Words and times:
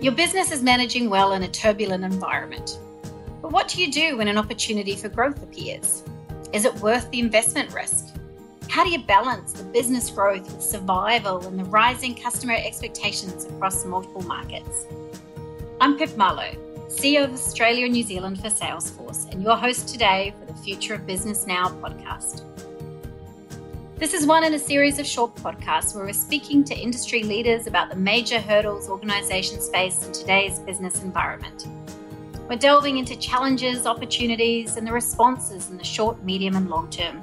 Your 0.00 0.12
business 0.12 0.50
is 0.50 0.62
managing 0.62 1.10
well 1.10 1.34
in 1.34 1.42
a 1.42 1.48
turbulent 1.48 2.04
environment. 2.04 2.78
But 3.42 3.52
what 3.52 3.68
do 3.68 3.82
you 3.82 3.92
do 3.92 4.16
when 4.16 4.28
an 4.28 4.38
opportunity 4.38 4.96
for 4.96 5.10
growth 5.10 5.42
appears? 5.42 6.02
Is 6.54 6.64
it 6.64 6.74
worth 6.76 7.10
the 7.10 7.20
investment 7.20 7.74
risk? 7.74 8.16
How 8.70 8.82
do 8.82 8.88
you 8.88 9.00
balance 9.00 9.52
the 9.52 9.62
business 9.62 10.08
growth 10.08 10.50
with 10.50 10.62
survival 10.62 11.46
and 11.46 11.58
the 11.58 11.64
rising 11.64 12.14
customer 12.14 12.54
expectations 12.54 13.44
across 13.44 13.84
multiple 13.84 14.22
markets? 14.22 14.86
I'm 15.82 15.98
Pip 15.98 16.16
Marlow, 16.16 16.54
CEO 16.88 17.24
of 17.24 17.34
Australia 17.34 17.84
and 17.84 17.92
New 17.92 18.02
Zealand 18.02 18.40
for 18.40 18.48
Salesforce, 18.48 19.30
and 19.30 19.42
your 19.42 19.54
host 19.54 19.86
today 19.86 20.32
for 20.40 20.50
the 20.50 20.58
Future 20.60 20.94
of 20.94 21.06
Business 21.06 21.46
Now 21.46 21.68
podcast. 21.68 22.42
This 24.00 24.14
is 24.14 24.24
one 24.24 24.44
in 24.44 24.54
a 24.54 24.58
series 24.58 24.98
of 24.98 25.06
short 25.06 25.34
podcasts 25.34 25.94
where 25.94 26.06
we're 26.06 26.14
speaking 26.14 26.64
to 26.64 26.74
industry 26.74 27.22
leaders 27.22 27.66
about 27.66 27.90
the 27.90 27.96
major 27.96 28.40
hurdles 28.40 28.88
organizations 28.88 29.68
face 29.68 30.06
in 30.06 30.12
today's 30.14 30.58
business 30.60 31.02
environment. 31.02 31.66
We're 32.48 32.56
delving 32.56 32.96
into 32.96 33.14
challenges, 33.14 33.84
opportunities, 33.84 34.78
and 34.78 34.86
the 34.86 34.92
responses 34.92 35.68
in 35.68 35.76
the 35.76 35.84
short, 35.84 36.24
medium, 36.24 36.56
and 36.56 36.70
long 36.70 36.88
term. 36.88 37.20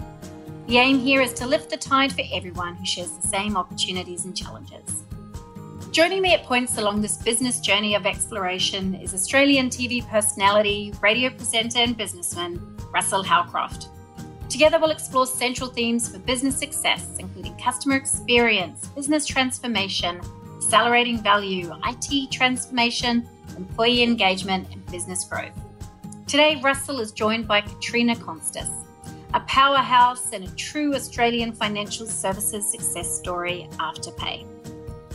The 0.67 0.77
aim 0.77 0.99
here 0.99 1.19
is 1.19 1.33
to 1.33 1.47
lift 1.47 1.71
the 1.71 1.77
tide 1.77 2.13
for 2.13 2.21
everyone 2.31 2.75
who 2.75 2.85
shares 2.85 3.09
the 3.09 3.27
same 3.27 3.57
opportunities 3.57 4.25
and 4.25 4.37
challenges. 4.37 5.01
Joining 5.89 6.21
me 6.21 6.35
at 6.35 6.43
points 6.43 6.77
along 6.77 7.01
this 7.01 7.17
business 7.17 7.59
journey 7.59 7.95
of 7.95 8.05
exploration 8.05 8.93
is 8.93 9.15
Australian 9.15 9.71
TV 9.71 10.07
personality, 10.07 10.93
radio 11.01 11.31
presenter, 11.31 11.79
and 11.79 11.97
businessman 11.97 12.61
Russel 12.93 13.23
Howcroft. 13.23 13.89
Together, 14.49 14.79
we'll 14.79 14.91
explore 14.91 15.27
central 15.27 15.69
themes 15.69 16.07
for 16.07 16.19
business 16.19 16.57
success, 16.57 17.17
including 17.19 17.53
customer 17.57 17.97
experience, 17.97 18.87
business 18.87 19.25
transformation, 19.25 20.21
accelerating 20.55 21.17
value, 21.17 21.69
IT 21.85 22.31
transformation, 22.31 23.27
employee 23.57 24.03
engagement, 24.03 24.65
and 24.71 24.85
business 24.85 25.25
growth. 25.25 25.51
Today, 26.27 26.61
Russel 26.63 27.01
is 27.01 27.11
joined 27.11 27.45
by 27.45 27.59
Katrina 27.59 28.15
Konstas, 28.15 28.85
a 29.33 29.41
powerhouse 29.41 30.31
and 30.31 30.45
a 30.45 30.51
true 30.55 30.95
Australian 30.95 31.51
financial 31.51 32.05
services 32.05 32.71
success 32.71 33.17
story 33.19 33.67
Afterpay. 33.73 34.45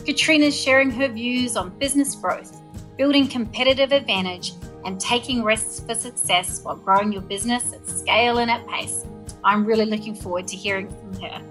Katrina 0.05 0.45
is 0.45 0.59
sharing 0.59 0.91
her 0.91 1.07
views 1.07 1.55
on 1.55 1.71
business 1.79 2.13
growth, 2.13 2.61
building 2.97 3.27
competitive 3.27 3.93
advantage, 3.93 4.53
and 4.85 4.99
taking 4.99 5.43
risks 5.43 5.79
for 5.79 5.95
success 5.95 6.61
while 6.61 6.75
growing 6.75 7.11
your 7.11 7.21
business 7.21 7.73
at 7.73 7.87
scale 7.87 8.37
and 8.37 8.51
at 8.51 8.67
pace 8.67 9.05
I'm 9.45 9.65
really 9.65 9.85
looking 9.85 10.15
forward 10.15 10.47
to 10.47 10.55
hearing 10.55 10.89
from 10.89 11.21
her. 11.21 11.41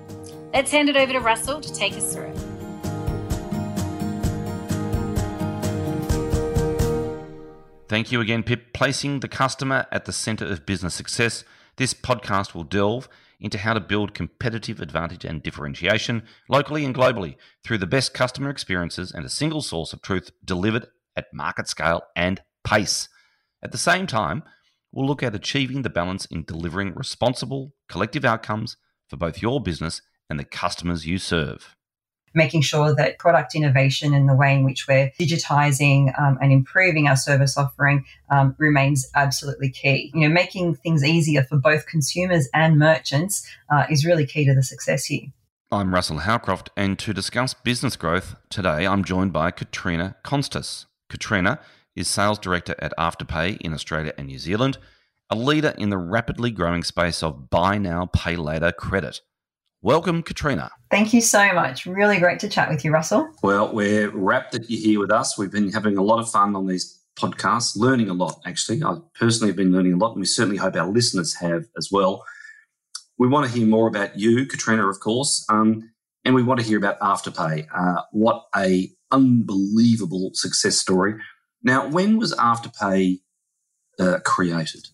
Let's 0.55 0.71
hand 0.71 0.89
it 0.89 0.97
over 0.97 1.13
to 1.13 1.21
Russel 1.21 1.61
to 1.61 1.73
take 1.75 1.93
us 1.95 2.15
through 2.15 2.27
it. 2.27 2.39
Thank 7.89 8.11
you 8.11 8.23
again, 8.23 8.43
Pip. 8.43 8.73
Placing 8.73 9.21
the 9.21 9.29
customer 9.29 9.87
at 9.93 10.07
the 10.07 10.13
center 10.13 10.47
of 10.47 10.65
business 10.65 10.95
success. 10.95 11.45
This 11.77 11.93
podcast 11.93 12.55
will 12.55 12.65
delve 12.65 13.09
into 13.39 13.59
how 13.59 13.75
to 13.75 13.81
build 13.81 14.15
competitive 14.15 14.81
advantage 14.81 15.25
and 15.27 15.43
differentiation 15.43 16.23
locally 16.49 16.87
and 16.87 16.95
globally 16.95 17.37
through 17.63 17.77
the 17.79 17.87
best 17.87 18.15
customer 18.15 18.49
experiences 18.49 19.13
and 19.13 19.27
a 19.27 19.29
single 19.29 19.61
source 19.61 19.93
of 19.93 20.01
truth 20.01 20.31
delivered 20.45 20.87
at 21.17 21.35
market 21.35 21.69
scale 21.69 22.03
and 22.17 22.41
pace. 22.65 23.09
At 23.63 23.73
the 23.73 23.79
same 23.79 24.07
time, 24.07 24.43
we'll 24.93 25.07
look 25.07 25.23
at 25.23 25.35
achieving 25.35 25.83
the 25.83 25.91
balance 25.91 26.27
in 26.27 26.45
delivering 26.45 26.95
responsible, 26.95 27.75
collective 27.89 28.25
outcomes 28.25 28.77
for 29.09 29.17
both 29.17 29.43
your 29.43 29.61
business 29.61 30.03
and 30.31 30.39
the 30.39 30.45
customers 30.45 31.07
you 31.07 31.19
serve. 31.19 31.75
Making 32.35 32.63
sure 32.63 32.95
that 32.95 33.19
product 33.19 33.55
innovation 33.55 34.15
and 34.15 34.27
the 34.27 34.35
way 34.35 34.55
in 34.55 34.65
which 34.65 34.89
we're 34.89 35.13
digitizing 35.21 36.19
um, 36.19 36.39
and 36.41 36.51
improving 36.51 37.07
our 37.07 37.17
service 37.17 37.59
offering 37.59 38.07
um, 38.31 38.55
remains 38.59 39.11
absolutely 39.15 39.69
key. 39.69 40.11
You 40.15 40.29
know, 40.29 40.35
making 40.35 40.77
things 40.77 41.05
easier 41.05 41.43
for 41.43 41.59
both 41.59 41.87
consumers 41.87 42.49
and 42.55 42.79
merchants 42.79 43.47
uh, 43.71 43.85
is 43.91 44.07
really 44.07 44.25
key 44.25 44.47
to 44.47 44.55
the 44.55 44.63
success 44.63 45.05
here. 45.05 45.27
I'm 45.71 45.93
Russel 45.93 46.19
Howcroft, 46.19 46.71
and 46.77 46.99
to 46.99 47.15
discuss 47.15 47.55
business 47.55 47.97
growth 47.97 48.37
today, 48.49 48.87
I'm 48.87 49.05
joined 49.05 49.33
by 49.33 49.51
Katrina 49.51 50.17
Konstas. 50.25 50.87
Katrina 51.11 51.61
is 51.95 52.09
Sales 52.09 52.39
Director 52.39 52.75
at 52.79 52.93
Afterpay 52.99 53.59
in 53.61 53.75
Australia 53.75 54.13
and 54.17 54.27
New 54.27 54.39
Zealand, 54.39 54.79
a 55.31 55.37
leader 55.37 55.75
in 55.79 55.91
the 55.91 55.99
rapidly 55.99 56.51
growing 56.51 56.83
space 56.83 57.23
of 57.23 57.51
buy 57.51 57.79
now, 57.79 58.07
pay 58.07 58.37
later 58.37 58.73
credit. 58.73 59.21
Welcome, 59.81 60.23
Katrina. 60.23 60.71
Thank 60.91 61.13
you 61.13 61.21
so 61.21 61.53
much. 61.55 61.87
Really 61.87 62.19
great 62.19 62.39
to 62.41 62.49
chat 62.49 62.71
with 62.71 62.85
you, 62.85 62.93
Russel. 62.93 63.29
Well, 63.43 63.73
we're 63.75 64.11
rapt 64.11 64.53
that 64.53 64.71
you're 64.71 64.81
here 64.81 65.01
with 65.01 65.11
us. 65.11 65.37
We've 65.37 65.51
been 65.51 65.73
having 65.73 65.97
a 65.97 66.03
lot 66.03 66.21
of 66.21 66.31
fun 66.31 66.55
on 66.55 66.67
these 66.67 67.01
podcasts, 67.19 67.77
learning 67.77 68.09
a 68.09 68.15
lot, 68.15 68.41
actually. 68.47 68.83
I 68.83 68.99
personally 69.15 69.49
have 69.51 69.57
been 69.57 69.73
learning 69.73 69.95
a 69.95 69.97
lot, 69.97 70.13
and 70.13 70.21
we 70.21 70.27
certainly 70.27 70.57
hope 70.57 70.77
our 70.77 70.87
listeners 70.87 71.35
have 71.35 71.65
as 71.77 71.89
well. 71.91 72.25
We 73.19 73.29
want 73.29 73.47
to 73.47 73.53
hear 73.53 73.67
more 73.67 73.89
about 73.89 74.19
you, 74.19 74.47
Katrina, 74.47 74.89
of 74.89 75.01
course, 75.01 75.45
um, 75.49 75.91
and 76.25 76.35
we 76.35 76.43
want 76.43 76.61
to 76.61 76.67
hear 76.67 76.79
about 76.79 77.01
Afterpay. 77.01 77.67
Uh, 77.75 78.03
what 78.13 78.45
a 78.57 78.91
unbelievable 79.11 80.31
success 80.35 80.77
story. 80.77 81.15
Now, 81.63 81.89
when 81.89 82.19
was 82.19 82.35
Afterpay 82.35 83.21
uh, 83.99 84.19
created? 84.25 84.89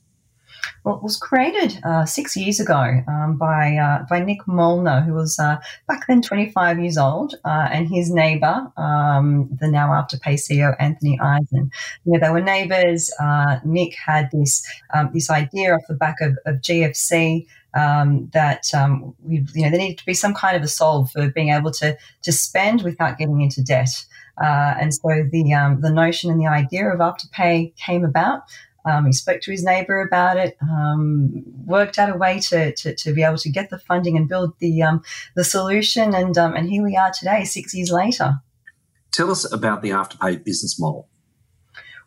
Well, 0.84 0.96
it 0.96 1.02
was 1.02 1.16
created 1.16 1.78
uh, 1.84 2.04
six 2.06 2.36
years 2.36 2.60
ago 2.60 3.02
um, 3.08 3.36
by 3.36 3.76
uh, 3.76 4.04
by 4.08 4.20
Nick 4.20 4.46
Molnar, 4.46 5.02
who 5.02 5.14
was 5.14 5.38
uh, 5.38 5.58
back 5.86 6.06
then 6.06 6.22
25 6.22 6.78
years 6.78 6.96
old, 6.96 7.34
uh, 7.44 7.68
and 7.70 7.88
his 7.88 8.10
neighbour, 8.10 8.72
um, 8.76 9.48
the 9.60 9.68
now 9.68 9.88
Afterpay 9.88 10.34
CEO 10.34 10.74
Anthony 10.78 11.18
Eisen. 11.20 11.70
You 12.04 12.12
know, 12.12 12.18
they 12.20 12.30
were 12.30 12.40
neighbours. 12.40 13.12
Uh, 13.20 13.58
Nick 13.64 13.94
had 13.96 14.30
this 14.32 14.66
um, 14.94 15.10
this 15.12 15.30
idea 15.30 15.74
off 15.74 15.82
the 15.88 15.94
back 15.94 16.20
of, 16.20 16.38
of 16.46 16.56
GFC. 16.56 17.46
Um, 17.74 18.30
that 18.32 18.72
um, 18.74 19.14
we, 19.22 19.44
you 19.54 19.62
know, 19.62 19.70
there 19.70 19.78
needed 19.78 19.98
to 19.98 20.06
be 20.06 20.14
some 20.14 20.32
kind 20.32 20.56
of 20.56 20.62
a 20.62 20.68
solve 20.68 21.10
for 21.10 21.28
being 21.28 21.50
able 21.50 21.70
to 21.72 21.98
to 22.22 22.32
spend 22.32 22.82
without 22.82 23.18
getting 23.18 23.42
into 23.42 23.62
debt. 23.62 24.06
Uh, 24.42 24.74
and 24.80 24.94
so 24.94 25.08
the 25.30 25.52
um, 25.52 25.80
the 25.80 25.90
notion 25.90 26.30
and 26.30 26.40
the 26.40 26.46
idea 26.46 26.88
of 26.88 27.00
Afterpay 27.00 27.74
came 27.76 28.04
about. 28.04 28.42
Um, 28.84 29.06
he 29.06 29.12
spoke 29.12 29.40
to 29.42 29.50
his 29.50 29.64
neighbour 29.64 30.00
about 30.00 30.36
it, 30.36 30.56
um, 30.62 31.42
worked 31.66 31.98
out 31.98 32.14
a 32.14 32.16
way 32.16 32.38
to, 32.38 32.74
to, 32.74 32.94
to, 32.94 33.12
be 33.12 33.22
able 33.22 33.36
to 33.38 33.50
get 33.50 33.68
the 33.68 33.78
funding 33.78 34.16
and 34.16 34.28
build 34.28 34.54
the 34.60 34.82
um, 34.82 35.02
the 35.34 35.44
solution, 35.44 36.14
and 36.14 36.38
um, 36.38 36.54
and 36.54 36.70
here 36.70 36.82
we 36.82 36.96
are 36.96 37.12
today, 37.12 37.44
six 37.44 37.74
years 37.74 37.90
later. 37.90 38.40
Tell 39.10 39.30
us 39.30 39.50
about 39.52 39.82
the 39.82 39.90
Afterpay 39.90 40.44
business 40.44 40.78
model. 40.78 41.07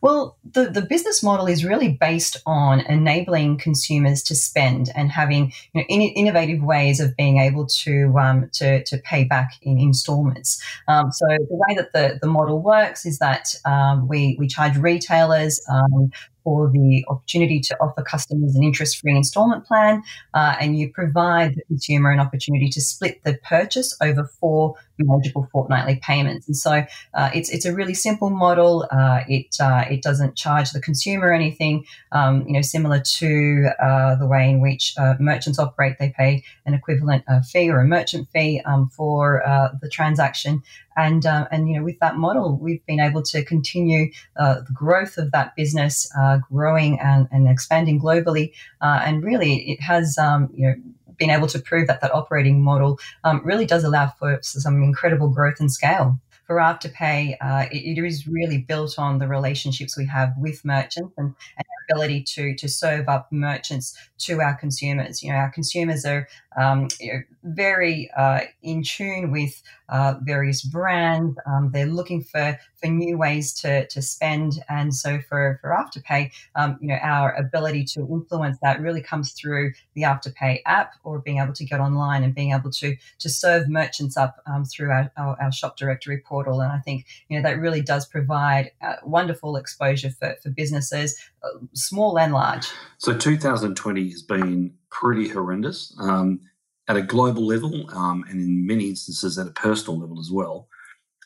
Well, 0.02 0.38
the, 0.44 0.66
the 0.66 0.82
business 0.82 1.22
model 1.22 1.48
is 1.48 1.64
really 1.64 1.90
based 1.90 2.38
on 2.46 2.82
enabling 2.82 3.60
consumers 3.60 4.24
to 4.24 4.36
spend 4.36 4.90
and 4.96 5.12
having 5.12 5.54
you 5.74 5.82
know, 5.82 5.86
in, 5.88 6.02
innovative 6.02 6.64
ways 6.64 7.00
of 7.00 7.16
being 7.16 7.38
able 7.38 7.68
to 7.68 8.18
um, 8.18 8.50
to, 8.54 8.84
to 8.84 8.98
pay 8.98 9.24
back 9.24 9.54
in 9.62 9.80
installments. 9.80 10.62
Um, 10.88 11.12
so 11.12 11.26
the 11.28 11.48
way 11.68 11.76
that 11.76 11.94
the, 11.94 12.20
the 12.20 12.28
model 12.28 12.60
works 12.60 13.06
is 13.06 13.20
that 13.20 13.56
um, 13.66 14.08
we, 14.08 14.36
we 14.40 14.48
charge 14.48 14.76
retailers 14.78 15.62
um, 15.70 16.12
for 16.44 16.70
the 16.72 17.06
opportunity 17.08 17.60
to 17.60 17.76
offer 17.80 18.02
customers 18.02 18.56
an 18.56 18.64
interest 18.64 19.00
free 19.00 19.16
installment 19.16 19.66
plan, 19.66 20.04
uh, 20.34 20.56
and 20.60 20.78
you 20.78 20.92
provide 20.92 21.56
the 21.56 21.64
consumer 21.68 22.12
an 22.12 22.20
opportunity 22.20 22.70
to 22.70 22.82
split 22.82 23.24
the 23.24 23.38
purchase 23.44 23.96
over 24.02 24.26
four 24.40 24.76
manageable 24.98 25.48
fortnightly 25.52 26.00
payments. 26.04 26.48
And 26.48 26.56
so 26.56 26.86
uh, 27.14 27.30
it's, 27.34 27.50
it's 27.50 27.66
a 27.66 27.74
really 27.74 27.94
simple 27.94 28.30
model. 28.30 28.88
Uh, 28.92 29.22
it, 29.28 29.56
uh, 29.60 29.86
it 29.90 30.02
doesn't 30.04 30.36
charge 30.36 30.72
the 30.72 30.82
consumer 30.82 31.34
anything, 31.34 31.86
um, 32.12 32.46
you 32.48 32.54
know, 32.54 32.62
similar 32.62 33.00
to 33.00 33.70
uh, 33.82 34.16
the 34.16 34.28
way 34.28 34.50
in 34.50 34.62
which 34.62 34.94
uh, 34.98 35.16
merchants 35.20 35.60
operate. 35.60 35.98
They 36.00 36.14
pay 36.16 36.44
an 36.66 36.74
equivalent 36.74 37.24
fee 37.52 37.70
or 37.70 37.80
a 37.80 37.86
merchant 37.86 38.28
fee 38.32 38.62
um, 38.66 38.90
for 38.90 39.42
the 39.82 39.90
transaction. 39.90 40.62
And, 40.98 41.26
uh, 41.26 41.48
and 41.52 41.70
you 41.70 41.78
know, 41.78 41.84
with 41.84 42.00
that 42.00 42.18
model, 42.18 42.58
we've 42.58 42.86
been 42.86 43.00
able 43.00 43.22
to 43.24 43.44
continue 43.44 44.12
uh, 44.38 44.56
the 44.56 44.74
growth 44.74 45.18
of 45.18 45.32
that 45.32 45.56
business, 45.56 46.12
uh, 46.18 46.40
growing 46.52 47.00
and, 47.00 47.28
and 47.32 47.48
expanding 47.48 48.00
globally. 48.00 48.54
Uh, 48.82 49.02
and 49.04 49.24
really, 49.24 49.70
it 49.70 49.82
has, 49.82 50.18
um, 50.18 50.50
you 50.54 50.68
know, 50.68 50.76
been 51.18 51.30
able 51.30 51.48
to 51.48 51.60
prove 51.60 51.88
that 51.88 52.02
that 52.02 52.14
operating 52.14 52.62
model 52.62 53.00
um, 53.24 53.42
really 53.44 53.66
does 53.66 53.84
allow 53.84 54.08
for 54.08 54.40
some 54.42 54.82
incredible 54.82 55.30
growth 55.30 55.60
and 55.60 55.72
scale 55.72 56.20
for 56.52 56.58
Afterpay, 56.58 57.38
uh, 57.40 57.66
it, 57.72 57.98
it 57.98 58.06
is 58.06 58.28
really 58.28 58.58
built 58.58 59.00
on 59.00 59.20
the 59.20 59.28
relationships 59.28 59.98
we 59.98 60.06
have 60.08 60.34
with 60.38 60.66
merchants 60.66 61.14
and, 61.18 61.34
and, 61.58 61.66
our 61.66 61.96
ability 61.96 62.24
to 62.24 62.54
to 62.56 62.68
serve 62.68 63.08
up 63.08 63.32
merchants 63.32 63.98
to 64.18 64.42
our 64.42 64.54
consumers. 64.56 65.24
You 65.24 65.32
know, 65.32 65.38
our 65.38 65.50
consumers 65.50 66.06
are 66.06 66.28
um, 66.58 66.90
you 67.00 67.14
know, 67.14 67.20
very 67.44 68.12
uh, 68.18 68.42
in 68.62 68.84
tune 68.84 69.32
with 69.32 69.64
uh, 69.92 70.16
various 70.22 70.62
brands. 70.62 71.38
Um, 71.46 71.70
they're 71.72 71.86
looking 71.86 72.22
for 72.24 72.58
for 72.78 72.88
new 72.88 73.18
ways 73.18 73.54
to 73.62 73.86
to 73.88 74.02
spend, 74.02 74.64
and 74.70 74.96
so 74.96 75.20
for 75.20 75.60
for 75.62 75.70
Afterpay, 75.70 76.32
um, 76.56 76.78
you 76.82 76.88
know, 76.88 77.00
our 77.02 77.34
ability 77.36 77.84
to 77.94 78.02
influence 78.02 78.58
that 78.62 78.82
really 78.82 79.02
comes 79.02 79.34
through 79.34 79.74
the 79.94 80.04
Afterpay 80.04 80.62
app 80.66 80.94
or 81.04 81.20
being 81.20 81.40
able 81.40 81.54
to 81.54 81.66
get 81.66 81.80
online 81.80 82.24
and 82.24 82.34
being 82.34 82.54
able 82.54 82.72
to 82.72 82.96
to 83.20 83.30
serve 83.30 83.70
merchants 83.70 84.18
up 84.18 84.42
um, 84.46 84.66
through 84.66 84.92
our, 84.92 85.12
our, 85.18 85.38
our, 85.42 85.52
shop 85.52 85.78
directory 85.78 86.20
portal. 86.20 86.62
And 86.62 86.72
I 86.72 86.80
think 86.80 87.06
you 87.28 87.38
know 87.38 87.44
that 87.48 87.60
really 87.60 87.82
does 87.82 88.06
provide 88.08 88.72
wonderful 89.04 89.58
exposure 89.58 90.10
for 90.10 90.36
for 90.42 90.50
businesses, 90.50 91.20
uh, 91.44 91.60
small 91.74 92.18
and 92.18 92.34
large. 92.34 92.68
So 92.98 93.16
2020 93.16 94.10
has 94.10 94.22
been 94.22 94.74
pretty 94.90 95.28
horrendous 95.28 95.96
um, 96.00 96.40
at 96.88 96.98
a 96.98 97.02
global 97.02 97.46
level 97.46 97.90
um, 97.92 98.26
and 98.30 98.42
in 98.42 98.66
many 98.66 98.90
instances 98.90 99.38
at 99.38 99.48
a 99.48 99.52
personal 99.52 100.00
level 100.00 100.20
as 100.20 100.32
well. 100.32 100.68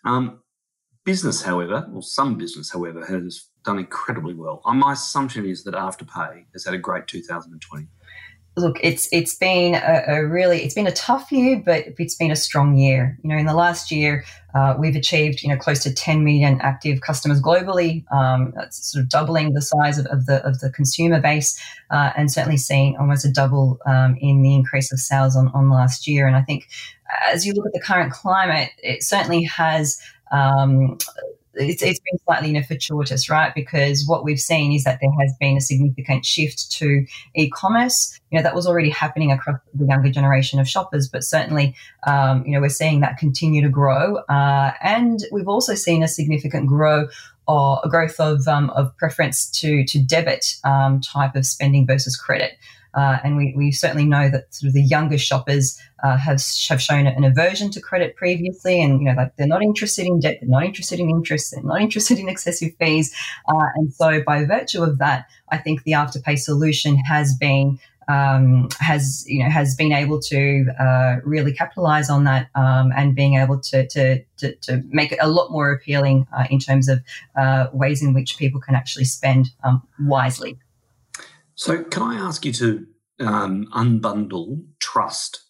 Um, 0.03 0.41
business, 1.05 1.41
however, 1.41 1.87
or 1.93 2.01
some 2.01 2.37
business, 2.37 2.71
however, 2.71 3.05
has 3.05 3.47
done 3.63 3.79
incredibly 3.79 4.33
well. 4.33 4.61
Uh, 4.65 4.73
my 4.73 4.93
assumption 4.93 5.45
is 5.45 5.63
that 5.63 5.73
Afterpay 5.73 6.45
has 6.53 6.65
had 6.65 6.73
a 6.73 6.79
great 6.79 7.07
2020 7.07 7.87
look, 8.57 8.77
it's 8.81 9.09
it's 9.11 9.35
been 9.35 9.75
a, 9.75 10.03
a, 10.07 10.25
really 10.25 10.63
it's 10.63 10.73
been 10.73 10.87
a 10.87 10.91
tough 10.91 11.31
year, 11.31 11.61
but 11.63 11.85
it's 11.99 12.15
been 12.15 12.31
a 12.31 12.35
strong 12.35 12.77
year. 12.77 13.17
You 13.21 13.29
know, 13.29 13.37
in 13.37 13.45
the 13.45 13.53
last 13.53 13.91
year, 13.91 14.23
uh, 14.53 14.75
we've 14.77 14.95
achieved 14.95 15.43
you 15.43 15.49
know 15.49 15.57
close 15.57 15.83
to 15.83 15.93
10 15.93 16.23
million 16.23 16.59
active 16.61 17.01
customers 17.01 17.41
globally. 17.41 18.09
Um, 18.11 18.53
that's 18.55 18.91
sort 18.91 19.03
of 19.03 19.09
doubling 19.09 19.53
the 19.53 19.61
size 19.61 19.97
of, 19.97 20.05
of 20.07 20.25
the 20.25 20.45
of 20.45 20.59
the 20.59 20.69
consumer 20.69 21.19
base, 21.19 21.59
uh, 21.91 22.11
and 22.15 22.31
certainly 22.31 22.57
seeing 22.57 22.95
almost 22.97 23.25
a 23.25 23.31
double 23.31 23.79
um, 23.85 24.17
in 24.19 24.41
the 24.41 24.55
increase 24.55 24.91
of 24.91 24.99
sales 24.99 25.35
on 25.35 25.49
on 25.49 25.69
last 25.69 26.07
year. 26.07 26.27
And 26.27 26.35
I 26.35 26.41
think 26.41 26.67
as 27.27 27.45
you 27.45 27.53
look 27.53 27.65
at 27.65 27.73
the 27.73 27.81
current 27.81 28.11
climate, 28.11 28.69
it 28.81 29.03
certainly 29.03 29.43
has. 29.43 30.01
Um, 30.31 30.97
it's, 31.55 31.81
it's 31.81 31.99
been 31.99 32.17
slightly 32.25 32.49
you 32.49 32.53
know, 32.53 32.63
fortuitous, 32.63 33.29
right? 33.29 33.53
Because 33.53 34.05
what 34.07 34.23
we've 34.23 34.39
seen 34.39 34.71
is 34.71 34.83
that 34.83 34.99
there 35.01 35.11
has 35.21 35.33
been 35.39 35.57
a 35.57 35.61
significant 35.61 36.25
shift 36.25 36.71
to 36.73 37.05
e-commerce. 37.35 38.19
You 38.31 38.39
know 38.39 38.43
that 38.43 38.55
was 38.55 38.67
already 38.67 38.89
happening 38.89 39.31
across 39.31 39.59
the 39.73 39.85
younger 39.85 40.09
generation 40.09 40.59
of 40.59 40.67
shoppers, 40.67 41.07
but 41.07 41.23
certainly, 41.23 41.75
um, 42.05 42.45
you 42.45 42.51
know, 42.51 42.61
we're 42.61 42.69
seeing 42.69 42.99
that 42.99 43.17
continue 43.17 43.61
to 43.61 43.69
grow, 43.69 44.17
uh, 44.29 44.71
and 44.81 45.19
we've 45.31 45.47
also 45.47 45.75
seen 45.75 46.03
a 46.03 46.07
significant 46.07 46.67
grow 46.67 47.07
or 47.47 47.79
a 47.83 47.89
growth 47.89 48.19
of 48.19 48.47
um, 48.47 48.69
of 48.71 48.95
preference 48.97 49.49
to 49.59 49.85
to 49.85 49.99
debit 49.99 50.55
um, 50.63 51.01
type 51.01 51.35
of 51.35 51.45
spending 51.45 51.85
versus 51.85 52.17
credit. 52.17 52.57
Uh, 52.95 53.19
and 53.23 53.35
we, 53.35 53.53
we 53.57 53.71
certainly 53.71 54.05
know 54.05 54.29
that 54.29 54.53
sort 54.53 54.69
of 54.69 54.73
the 54.73 54.83
younger 54.83 55.17
shoppers 55.17 55.79
uh, 56.03 56.17
have 56.17 56.41
have 56.69 56.81
shown 56.81 57.07
an 57.07 57.23
aversion 57.23 57.69
to 57.71 57.81
credit 57.81 58.15
previously, 58.15 58.81
and 58.81 59.01
you 59.01 59.05
know 59.05 59.13
like 59.13 59.35
they're 59.35 59.47
not 59.47 59.61
interested 59.61 60.05
in 60.05 60.19
debt, 60.19 60.37
they're 60.41 60.49
not 60.49 60.63
interested 60.63 60.99
in 60.99 61.09
interest, 61.09 61.51
they're 61.51 61.63
not 61.63 61.81
interested 61.87 62.17
in 62.17 62.29
excessive 62.29 62.71
fees, 62.79 63.13
uh, 63.47 63.65
and 63.75 63.93
so 63.93 64.21
by 64.23 64.45
virtue 64.45 64.81
of 64.81 64.97
that, 64.99 65.25
I 65.49 65.57
think 65.57 65.83
the 65.83 65.91
Afterpay 65.91 66.39
solution 66.39 66.97
has 66.97 67.35
been 67.35 67.79
um, 68.07 68.69
has 68.79 69.25
you 69.27 69.43
know 69.43 69.49
has 69.49 69.75
been 69.75 69.91
able 69.91 70.19
to 70.19 70.65
uh, 70.79 71.15
really 71.23 71.53
capitalize 71.53 72.09
on 72.09 72.23
that 72.25 72.49
um, 72.55 72.91
and 72.95 73.15
being 73.15 73.35
able 73.35 73.59
to, 73.59 73.87
to, 73.87 74.23
to, 74.37 74.55
to, 74.55 74.83
make 74.89 75.11
it 75.11 75.19
a 75.21 75.27
lot 75.27 75.51
more 75.51 75.71
appealing 75.71 76.27
uh, 76.37 76.45
in 76.49 76.59
terms 76.59 76.87
of 76.87 76.99
uh, 77.35 77.67
ways 77.73 78.03
in 78.03 78.13
which 78.13 78.37
people 78.37 78.61
can 78.61 78.75
actually 78.75 79.05
spend 79.05 79.51
um, 79.63 79.81
wisely. 79.99 80.57
So, 81.55 81.83
can 81.83 82.03
I 82.03 82.15
ask 82.15 82.45
you 82.45 82.51
to 82.53 82.85
um, 83.19 83.67
unbundle 83.73 84.63
trust? 84.79 85.41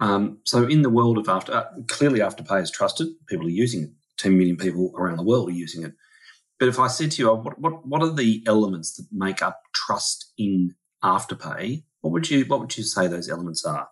Um, 0.00 0.38
so, 0.44 0.64
in 0.64 0.82
the 0.82 0.90
world 0.90 1.18
of 1.18 1.28
after, 1.28 1.52
uh, 1.52 1.64
clearly 1.88 2.20
Afterpay 2.20 2.62
is 2.62 2.70
trusted. 2.70 3.08
People 3.28 3.46
are 3.46 3.50
using 3.50 3.82
it. 3.84 3.90
Ten 4.16 4.38
million 4.38 4.56
people 4.56 4.92
around 4.96 5.16
the 5.16 5.24
world 5.24 5.48
are 5.48 5.52
using 5.52 5.82
it. 5.84 5.92
But 6.58 6.68
if 6.68 6.78
I 6.78 6.86
said 6.86 7.10
to 7.12 7.22
you, 7.22 7.30
uh, 7.32 7.34
what, 7.34 7.58
what, 7.58 7.86
what 7.86 8.02
are 8.02 8.12
the 8.12 8.44
elements 8.46 8.94
that 8.94 9.06
make 9.10 9.42
up 9.42 9.60
trust 9.74 10.32
in 10.38 10.74
Afterpay? 11.02 11.82
What 12.00 12.12
would 12.12 12.30
you 12.30 12.44
what 12.44 12.60
would 12.60 12.76
you 12.76 12.84
say 12.84 13.06
those 13.06 13.28
elements 13.28 13.64
are? 13.64 13.88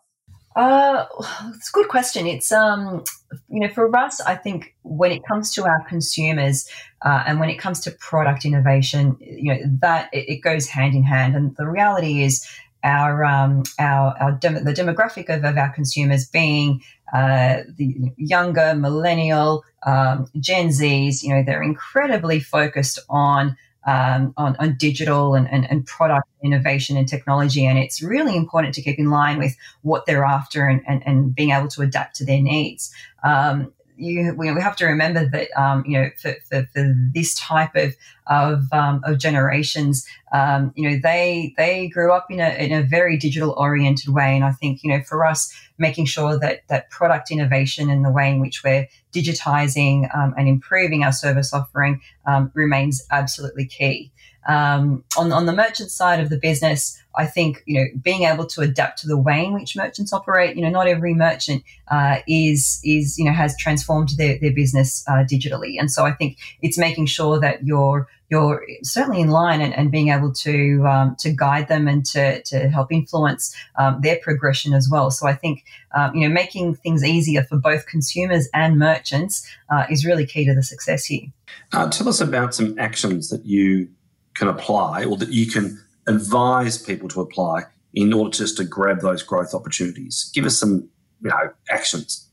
Uh, 0.55 1.07
it's 1.55 1.71
a 1.71 1.73
good 1.73 1.89
question. 1.89 2.27
It's 2.27 2.53
um, 2.53 3.05
you 3.49 3.61
know, 3.61 3.69
for 3.69 3.95
us, 3.97 4.21
I 4.21 4.35
think 4.35 4.75
when 4.83 5.13
it 5.13 5.23
comes 5.27 5.53
to 5.53 5.65
our 5.65 5.83
consumers 5.89 6.69
uh, 7.03 7.25
and 7.27 7.41
when 7.41 7.49
it 7.49 7.59
comes 7.59 7.81
to 7.81 7.91
product 7.93 8.45
innovation, 8.45 9.17
you 9.21 9.55
know, 9.55 9.61
that 9.81 10.11
it, 10.13 10.29
it 10.29 10.37
goes 10.39 10.69
hand 10.69 10.95
in 10.95 11.05
hand. 11.05 11.35
And 11.37 11.57
the 11.57 11.67
reality 11.67 12.23
is, 12.23 12.47
our 12.85 13.25
um, 13.25 13.63
our, 13.79 14.17
our 14.21 14.33
dem- 14.33 14.65
the 14.65 14.73
demographic 14.73 15.29
of, 15.29 15.45
of 15.45 15.57
our 15.57 15.73
consumers 15.73 16.27
being 16.29 16.83
uh, 17.13 17.63
the 17.77 18.11
younger 18.17 18.75
millennial 18.75 19.65
um, 19.85 20.27
Gen 20.39 20.69
Zs, 20.69 21.23
you 21.23 21.35
know, 21.35 21.43
they're 21.45 21.63
incredibly 21.63 22.41
focused 22.41 22.99
on 23.09 23.57
um, 23.87 24.32
on, 24.37 24.56
on, 24.58 24.76
digital 24.76 25.34
and, 25.34 25.50
and, 25.50 25.69
and, 25.70 25.84
product 25.87 26.29
innovation 26.43 26.96
and 26.96 27.08
technology. 27.08 27.67
And 27.67 27.79
it's 27.79 28.02
really 28.02 28.37
important 28.37 28.75
to 28.75 28.82
keep 28.82 28.99
in 28.99 29.11
line 29.11 29.38
with 29.38 29.56
what 29.82 30.06
they're 30.06 30.25
after 30.25 30.67
and, 30.69 30.82
and, 30.87 31.02
and 31.05 31.34
being 31.34 31.50
able 31.50 31.69
to 31.69 31.82
adapt 31.82 32.17
to 32.17 32.25
their 32.25 32.40
needs. 32.40 32.93
Um, 33.25 33.73
you, 33.97 34.35
we, 34.37 34.49
have 34.49 34.77
to 34.77 34.87
remember 34.87 35.29
that 35.29 35.49
um, 35.61 35.85
you 35.87 35.99
know 35.99 36.11
for, 36.17 36.35
for, 36.49 36.69
for, 36.75 36.94
this 37.15 37.35
type 37.35 37.75
of 37.77 37.94
of, 38.27 38.73
um, 38.73 39.03
of 39.05 39.19
generations, 39.19 40.06
um, 40.33 40.73
you 40.77 40.89
know 40.89 40.99
they 41.03 41.55
they 41.56 41.89
grew 41.89 42.12
up 42.12 42.27
in 42.31 42.41
a 42.41 42.50
in 42.50 42.73
a 42.73 42.83
very 42.83 43.17
digital 43.17 43.55
oriented 43.56 44.12
way, 44.12 44.35
and 44.35 44.44
I 44.44 44.53
think 44.53 44.83
you 44.83 44.91
know 44.91 45.03
for 45.03 45.25
us 45.25 45.53
making 45.79 46.06
sure 46.06 46.39
that 46.39 46.67
that 46.69 46.91
product 46.91 47.31
innovation 47.31 47.91
and 47.91 48.05
the 48.05 48.11
way 48.11 48.31
in 48.31 48.41
which 48.41 48.62
we're 48.65 48.89
digitizing 49.12 50.15
um, 50.17 50.35
and 50.37 50.49
improving 50.49 51.05
our 51.05 51.12
service 51.12 51.53
offering 51.53 52.00
um, 52.27 52.50
remains 52.55 53.05
absolutely 53.11 53.67
key. 53.67 54.12
Um, 54.49 55.05
on, 55.17 55.33
on 55.33 55.47
the 55.47 55.53
merchant 55.53 55.91
side 55.91 56.21
of 56.21 56.29
the 56.29 56.37
business, 56.37 57.00
I 57.15 57.27
think 57.27 57.62
you 57.67 57.79
know 57.79 57.87
being 58.03 58.23
able 58.23 58.47
to 58.47 58.62
adapt 58.62 59.00
to 59.00 59.06
the 59.06 59.19
way 59.19 59.44
in 59.44 59.53
which 59.53 59.77
merchants 59.77 60.12
operate. 60.12 60.56
You 60.56 60.62
know, 60.62 60.71
not 60.71 60.87
every 60.87 61.15
merchant 61.15 61.62
uh, 61.89 62.19
is 62.27 62.81
is 62.85 63.19
you 63.19 63.25
know 63.25 63.33
has 63.33 63.56
transformed 63.56 64.11
their 64.17 64.39
their 64.39 64.53
business 64.53 65.05
uh, 65.09 65.25
digitally, 65.25 65.77
and 65.79 65.91
so 65.91 66.05
I 66.05 66.12
think 66.12 66.39
it's 66.61 66.79
making 66.79 67.06
sure 67.06 67.39
that 67.41 67.67
you're 67.67 68.09
you're 68.31 68.65
certainly 68.83 69.21
in 69.21 69.29
line 69.29 69.61
and, 69.61 69.75
and 69.75 69.91
being 69.91 70.09
able 70.09 70.33
to 70.33 70.87
um, 70.87 71.17
to 71.21 71.31
guide 71.31 71.69
them 71.69 71.87
and 71.87 72.05
to 72.06 72.43
to 72.44 72.69
help 72.71 72.91
influence 72.91 73.55
um, 73.77 74.00
their 74.00 74.19
progression 74.23 74.73
as 74.73 74.89
well. 74.91 75.11
So 75.11 75.27
I 75.27 75.35
think 75.35 75.65
um, 75.94 76.15
you 76.15 76.27
know 76.27 76.33
making 76.33 76.77
things 76.77 77.05
easier 77.05 77.43
for 77.43 77.59
both 77.59 77.87
consumers 77.87 78.49
and 78.55 78.79
merchants 78.79 79.47
uh, 79.71 79.87
is 79.91 80.06
really 80.06 80.27
key 80.27 80.47
to 80.47 80.55
the 80.55 80.62
success 80.62 81.05
here. 81.05 81.27
Uh, 81.73 81.91
tell 81.91 82.09
us 82.09 82.21
about 82.21 82.55
some 82.55 82.79
actions 82.79 83.29
that 83.29 83.44
you 83.44 83.89
can 84.34 84.49
apply 84.49 85.05
or 85.05 85.17
that 85.17 85.31
you 85.31 85.46
can 85.46 85.82
advise 86.06 86.79
people 86.79 87.08
to 87.11 87.20
apply 87.20 87.62
in 87.94 88.12
order 88.12 88.31
just 88.31 88.56
to 88.56 88.64
grab 88.64 89.00
those 89.00 89.23
growth 89.23 89.55
opportunities? 89.55 90.31
Give 90.34 90.44
us 90.44 90.58
some, 90.58 90.88
you 91.23 91.31
know, 91.31 91.52
actions. 91.70 92.29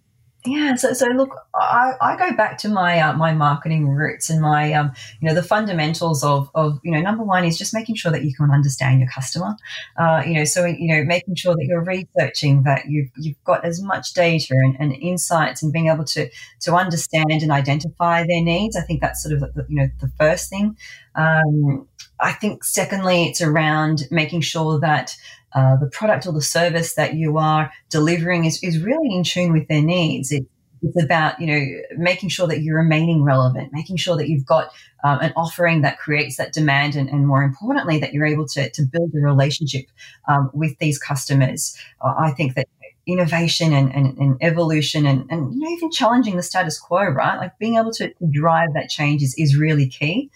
Yeah, 0.45 0.75
so 0.75 0.93
so 0.93 1.05
look, 1.07 1.35
I, 1.53 1.95
I 1.99 2.15
go 2.15 2.33
back 2.33 2.57
to 2.59 2.69
my 2.69 2.97
uh, 3.01 3.11
my 3.11 3.33
marketing 3.33 3.89
roots 3.89 4.29
and 4.29 4.39
my 4.39 4.71
um, 4.71 4.93
you 5.19 5.27
know 5.27 5.33
the 5.33 5.43
fundamentals 5.43 6.23
of 6.23 6.49
of 6.55 6.79
you 6.81 6.91
know 6.91 7.01
number 7.01 7.25
one 7.25 7.43
is 7.43 7.57
just 7.57 7.73
making 7.73 7.95
sure 7.95 8.09
that 8.13 8.23
you 8.23 8.33
can 8.33 8.49
understand 8.49 9.01
your 9.01 9.09
customer, 9.09 9.57
uh, 9.99 10.23
you 10.25 10.35
know 10.35 10.45
so 10.45 10.65
you 10.65 10.95
know 10.95 11.03
making 11.03 11.35
sure 11.35 11.55
that 11.55 11.65
you're 11.65 11.83
researching 11.83 12.63
that 12.63 12.85
you've 12.87 13.09
you've 13.17 13.43
got 13.43 13.65
as 13.65 13.81
much 13.81 14.13
data 14.13 14.53
and, 14.53 14.77
and 14.79 14.93
insights 14.93 15.61
and 15.61 15.73
being 15.73 15.87
able 15.87 16.05
to 16.05 16.29
to 16.61 16.73
understand 16.73 17.31
and 17.31 17.51
identify 17.51 18.25
their 18.25 18.41
needs. 18.41 18.77
I 18.77 18.81
think 18.81 19.01
that's 19.01 19.21
sort 19.21 19.33
of 19.33 19.41
the, 19.41 19.65
you 19.67 19.75
know 19.75 19.89
the 19.99 20.11
first 20.17 20.49
thing. 20.49 20.77
Um, 21.19 21.87
I 22.19 22.31
think 22.31 22.63
secondly, 22.63 23.25
it's 23.25 23.41
around 23.41 24.03
making 24.09 24.41
sure 24.41 24.79
that 24.79 25.15
uh, 25.53 25.75
the 25.77 25.87
product 25.87 26.25
or 26.25 26.33
the 26.33 26.41
service 26.41 26.93
that 26.95 27.15
you 27.15 27.37
are 27.37 27.71
delivering 27.89 28.45
is, 28.45 28.61
is 28.63 28.79
really 28.79 29.15
in 29.15 29.23
tune 29.23 29.51
with 29.51 29.67
their 29.67 29.81
needs. 29.81 30.31
It, 30.31 30.45
it's 30.81 31.03
about 31.03 31.41
you 31.41 31.47
know 31.47 31.81
making 31.97 32.29
sure 32.29 32.47
that 32.47 32.61
you're 32.61 32.77
remaining 32.77 33.23
relevant, 33.23 33.73
making 33.73 33.97
sure 33.97 34.15
that 34.15 34.29
you've 34.29 34.45
got 34.45 34.71
um, 35.03 35.19
an 35.19 35.33
offering 35.35 35.81
that 35.81 35.99
creates 35.99 36.37
that 36.37 36.53
demand, 36.53 36.95
and, 36.95 37.09
and, 37.09 37.27
more 37.27 37.43
importantly, 37.43 37.99
that 37.99 38.13
you're 38.13 38.25
able 38.25 38.47
to, 38.47 38.69
to 38.69 38.83
build 38.83 39.11
a 39.13 39.19
relationship 39.19 39.85
um, 40.29 40.49
with 40.53 40.77
these 40.79 40.97
customers. 40.97 41.77
Uh, 42.01 42.13
I 42.17 42.31
think 42.31 42.55
that 42.55 42.67
innovation 43.07 43.73
and, 43.73 43.93
and, 43.93 44.17
and 44.17 44.37
evolution 44.41 45.05
and, 45.05 45.25
and 45.29 45.53
you 45.53 45.59
know, 45.59 45.69
even 45.69 45.91
challenging 45.91 46.35
the 46.35 46.43
status 46.43 46.79
quo, 46.79 47.05
right? 47.05 47.37
Like 47.37 47.57
being 47.57 47.75
able 47.75 47.91
to 47.93 48.13
drive 48.29 48.69
that 48.75 48.89
change 48.89 49.23
is, 49.23 49.35
is 49.37 49.57
really 49.57 49.87
key. 49.87 50.29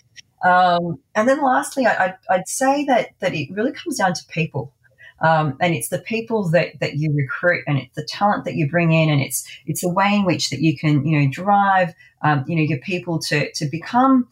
Um, 0.44 1.00
and 1.16 1.28
then 1.28 1.42
lastly, 1.42 1.88
I, 1.88 2.16
would 2.30 2.48
say 2.48 2.86
that 2.86 3.10
that 3.20 3.34
it 3.34 3.50
really 3.52 3.72
comes 3.72 3.98
down 3.98 4.14
to 4.14 4.26
people. 4.28 4.74
Um, 5.22 5.56
and 5.62 5.74
it's 5.74 5.88
the 5.88 6.00
people 6.00 6.50
that, 6.50 6.80
that 6.82 6.98
you 6.98 7.14
recruit 7.14 7.64
and 7.66 7.78
it's 7.78 7.96
the 7.96 8.04
talent 8.04 8.44
that 8.44 8.56
you 8.56 8.70
bring 8.70 8.92
in 8.92 9.10
and 9.10 9.22
it's 9.22 9.48
it's 9.66 9.80
the 9.80 9.90
way 9.90 10.16
in 10.16 10.26
which 10.26 10.50
that 10.50 10.60
you 10.60 10.78
can 10.78 11.06
you 11.06 11.18
know 11.18 11.32
drive 11.32 11.94
um, 12.24 12.44
you 12.46 12.58
know 12.58 12.62
your 12.62 12.80
people 12.80 13.20
to 13.20 13.50
to 13.54 13.66
become 13.66 14.28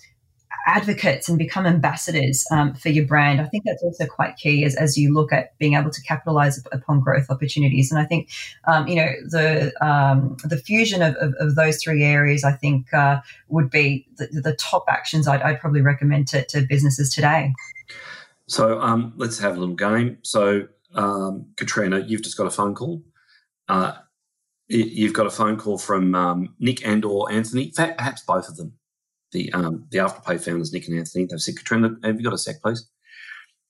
advocates 0.66 1.28
and 1.28 1.38
become 1.38 1.66
ambassadors 1.66 2.46
um, 2.52 2.74
for 2.74 2.90
your 2.90 3.06
brand. 3.06 3.42
I 3.42 3.46
think 3.46 3.64
that's 3.66 3.84
also 3.84 4.06
quite 4.06 4.38
key 4.38 4.64
as, 4.64 4.76
as 4.76 4.98
you 4.98 5.14
look 5.14 5.32
at 5.32 5.58
being 5.58 5.76
able 5.76 5.90
to 5.90 6.02
capitalize 6.04 6.64
upon 6.72 7.00
growth 7.00 7.28
opportunities. 7.30 7.92
And 7.92 8.00
I 8.00 8.06
think, 8.06 8.30
um, 8.66 8.88
you 8.88 8.96
know, 8.96 9.10
the 9.28 9.74
um, 9.86 10.38
the 10.44 10.58
fusion 10.58 11.02
of, 11.02 11.16
of, 11.16 11.34
of, 11.40 11.56
those 11.56 11.82
three 11.82 12.04
areas, 12.04 12.44
I 12.44 12.54
think, 12.54 12.94
uh, 12.94 13.22
would 13.50 13.70
be 13.70 14.08
the, 14.18 14.28
the 14.28 14.56
top 14.56 14.86
actions 14.88 15.28
I'd, 15.28 15.42
I'd, 15.42 15.60
probably 15.60 15.82
recommend 15.82 16.28
to, 16.30 16.46
to 16.46 16.62
businesses 16.62 17.14
today. 17.14 17.54
So 18.48 18.80
um, 18.82 19.14
let's 19.18 19.40
have 19.40 19.56
a 19.56 19.60
little 19.60 19.76
game. 19.76 20.18
So, 20.24 20.68
um, 20.96 21.48
Katrina, 21.56 22.00
you've 22.00 22.24
just 22.24 22.38
got 22.38 22.48
a 22.48 22.52
phone 22.52 22.76
call. 22.76 23.04
Uh, 23.68 23.94
you've 24.68 25.14
got 25.14 25.28
a 25.28 25.32
phone 25.32 25.58
call 25.58 25.78
from 25.78 26.16
um, 26.16 26.56
Nick 26.60 26.86
and 26.86 27.06
or 27.06 27.32
Anthony, 27.32 27.72
perhaps 27.76 28.24
both 28.24 28.48
of 28.48 28.58
them 28.58 28.74
the 29.32 29.52
um, 29.54 29.86
the 29.90 30.00
Afterpay 30.00 30.44
founders, 30.44 30.74
Nick 30.74 30.88
and 30.88 30.98
Anthony. 30.98 31.26
They've 31.26 31.42
said, 31.42 31.58
Katrina, 31.58 31.96
have 32.04 32.18
you 32.18 32.24
got 32.24 32.34
a 32.34 32.38
sec, 32.38 32.62
please? 32.62 32.88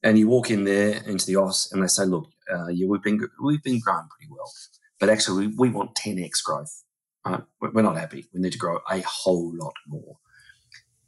And 0.04 0.18
you 0.18 0.28
walk 0.28 0.50
in 0.50 0.64
there 0.64 1.02
into 1.06 1.26
the 1.26 1.36
office, 1.36 1.72
and 1.72 1.84
they 1.84 1.88
say, 1.88 2.06
look, 2.06 2.28
uh, 2.52 2.68
yeah, 2.68 2.88
we've 2.88 3.04
been 3.04 3.20
we've 3.42 3.64
been 3.64 3.80
growing 3.80 4.08
pretty 4.10 4.32
well, 4.32 4.52
but 5.00 5.10
actually 5.10 5.48
we, 5.48 5.56
we 5.56 5.70
want 5.70 5.96
10x 5.96 6.44
growth. 6.44 6.84
Uh, 7.24 7.42
we're 7.60 7.84
not 7.84 7.98
happy. 7.98 8.28
We 8.34 8.42
need 8.42 8.54
to 8.54 8.58
grow 8.58 8.80
a 8.90 9.02
whole 9.02 9.52
lot 9.56 9.74
more. 9.88 10.18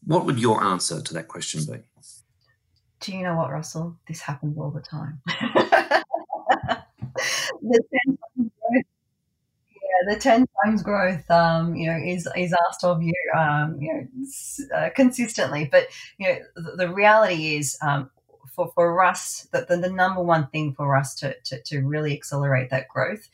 What 0.06 0.26
would 0.26 0.40
your 0.40 0.64
answer 0.64 1.02
to 1.02 1.14
that 1.16 1.28
question 1.28 1.66
be? 1.66 1.80
Do 3.00 3.18
you 3.18 3.24
know 3.24 3.36
what, 3.36 3.52
Russel? 3.52 3.98
This 4.08 4.22
happens 4.22 4.58
all 4.58 4.70
the 4.70 4.82
time. 4.82 5.22
the 7.62 8.52
the 10.08 10.16
10 10.20 10.46
times 10.64 10.84
growth, 10.84 11.30
um, 11.30 11.76
you 11.76 11.90
know, 11.90 11.98
is, 11.98 12.28
is 12.36 12.54
asked 12.68 12.84
of 12.84 13.02
you, 13.02 13.14
um, 13.38 13.78
you 13.80 13.94
know, 13.94 14.78
uh, 14.78 14.90
consistently. 14.96 15.68
But, 15.72 15.88
you 16.18 16.28
know, 16.28 16.40
the, 16.56 16.76
the 16.78 16.94
reality 16.94 17.56
is, 17.56 17.78
um, 17.82 18.10
for, 18.56 18.72
for 18.76 19.04
us, 19.04 19.48
that 19.52 19.68
the, 19.68 19.78
the, 19.78 19.90
number 19.90 20.22
one 20.22 20.48
thing 20.48 20.74
for 20.74 20.96
us 20.96 21.16
to, 21.16 21.36
to, 21.46 21.62
to 21.64 21.80
really 21.82 22.14
accelerate 22.14 22.70
that 22.70 22.88
growth 22.88 23.28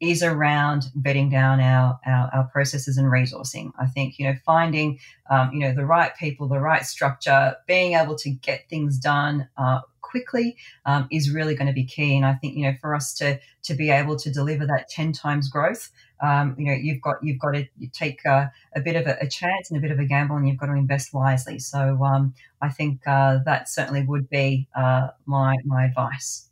is 0.00 0.22
around 0.22 0.90
bedding 0.94 1.30
down 1.30 1.60
our, 1.60 1.98
our, 2.06 2.30
our, 2.34 2.44
processes 2.52 2.98
and 2.98 3.08
resourcing. 3.08 3.72
I 3.78 3.86
think, 3.86 4.18
you 4.18 4.26
know, 4.26 4.34
finding, 4.44 4.98
um, 5.30 5.52
you 5.52 5.60
know, 5.60 5.72
the 5.72 5.86
right 5.86 6.14
people, 6.16 6.48
the 6.48 6.60
right 6.60 6.84
structure, 6.84 7.56
being 7.66 7.94
able 7.94 8.16
to 8.16 8.30
get 8.30 8.68
things 8.68 8.98
done 8.98 9.48
uh, 9.56 9.80
quickly 10.02 10.56
um, 10.84 11.08
is 11.10 11.30
really 11.30 11.54
going 11.54 11.66
to 11.66 11.72
be 11.72 11.84
key. 11.84 12.14
And 12.14 12.26
I 12.26 12.34
think, 12.34 12.56
you 12.56 12.64
know, 12.64 12.74
for 12.80 12.94
us 12.94 13.14
to, 13.14 13.40
to 13.64 13.74
be 13.74 13.90
able 13.90 14.16
to 14.16 14.30
deliver 14.30 14.66
that 14.66 14.88
10 14.90 15.12
times 15.12 15.48
growth, 15.48 15.90
um, 16.22 16.54
you 16.58 16.66
know, 16.66 16.72
you've 16.72 17.02
got 17.02 17.16
you've 17.22 17.38
got 17.38 17.52
to 17.52 17.66
take 17.92 18.24
a, 18.24 18.50
bit 18.82 18.96
of 18.96 19.06
a, 19.06 19.18
a, 19.20 19.28
chance 19.28 19.70
and 19.70 19.78
a 19.78 19.82
bit 19.82 19.90
of 19.90 19.98
a 19.98 20.04
gamble, 20.04 20.36
and 20.36 20.48
you've 20.48 20.56
got 20.56 20.66
to 20.66 20.72
invest 20.72 21.12
wisely. 21.12 21.58
So 21.58 22.02
um, 22.02 22.34
I 22.62 22.70
think 22.70 23.06
uh, 23.06 23.40
that 23.44 23.68
certainly 23.68 24.02
would 24.02 24.30
be 24.30 24.66
uh, 24.74 25.08
my 25.26 25.56
my 25.64 25.84
advice. 25.84 26.48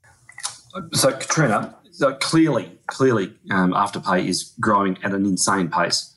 So 0.92 1.12
Katrina, 1.12 1.76
so 1.92 2.14
clearly, 2.14 2.78
clearly, 2.88 3.32
um, 3.50 3.72
Afterpay 3.72 4.26
is 4.26 4.54
growing 4.60 4.98
at 5.04 5.12
an 5.12 5.24
insane 5.24 5.68
pace, 5.68 6.14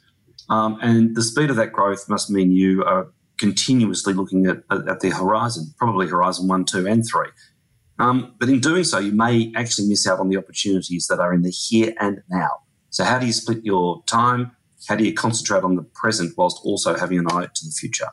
um, 0.50 0.80
and 0.82 1.16
the 1.16 1.22
speed 1.22 1.50
of 1.50 1.56
that 1.58 1.72
growth 1.72 2.10
must 2.10 2.30
mean 2.30 2.52
you 2.52 2.84
are 2.84 3.08
continuously 3.38 4.14
looking 4.14 4.48
at, 4.48 4.64
at 4.72 5.00
the 5.00 5.12
horizon, 5.12 5.74
probably 5.78 6.08
horizon 6.08 6.48
one, 6.48 6.66
two, 6.66 6.88
and 6.88 7.06
three. 7.06 7.28
Um, 8.00 8.36
but 8.40 8.50
in 8.50 8.60
doing 8.60 8.84
so, 8.84 9.00
you 9.00 9.12
may 9.12 9.52
actually 9.56 9.88
miss 9.88 10.08
out 10.08 10.20
on 10.20 10.30
the 10.30 10.38
opportunities 10.38 11.08
that 11.08 11.20
are 11.20 11.34
in 11.34 11.42
the 11.42 11.50
here 11.50 11.94
and 12.00 12.22
now. 12.30 12.50
So, 12.90 13.04
how 13.04 13.20
do 13.20 13.26
you 13.26 13.34
split 13.34 13.64
your 13.64 14.04
time? 14.06 14.52
How 14.88 14.96
do 14.96 15.04
you 15.04 15.14
concentrate 15.14 15.64
on 15.64 15.76
the 15.76 15.84
present 15.84 16.34
whilst 16.38 16.62
also 16.64 16.96
having 16.96 17.20
an 17.20 17.28
eye 17.30 17.48
to 17.54 17.66
the 17.66 17.72
future? 17.72 18.10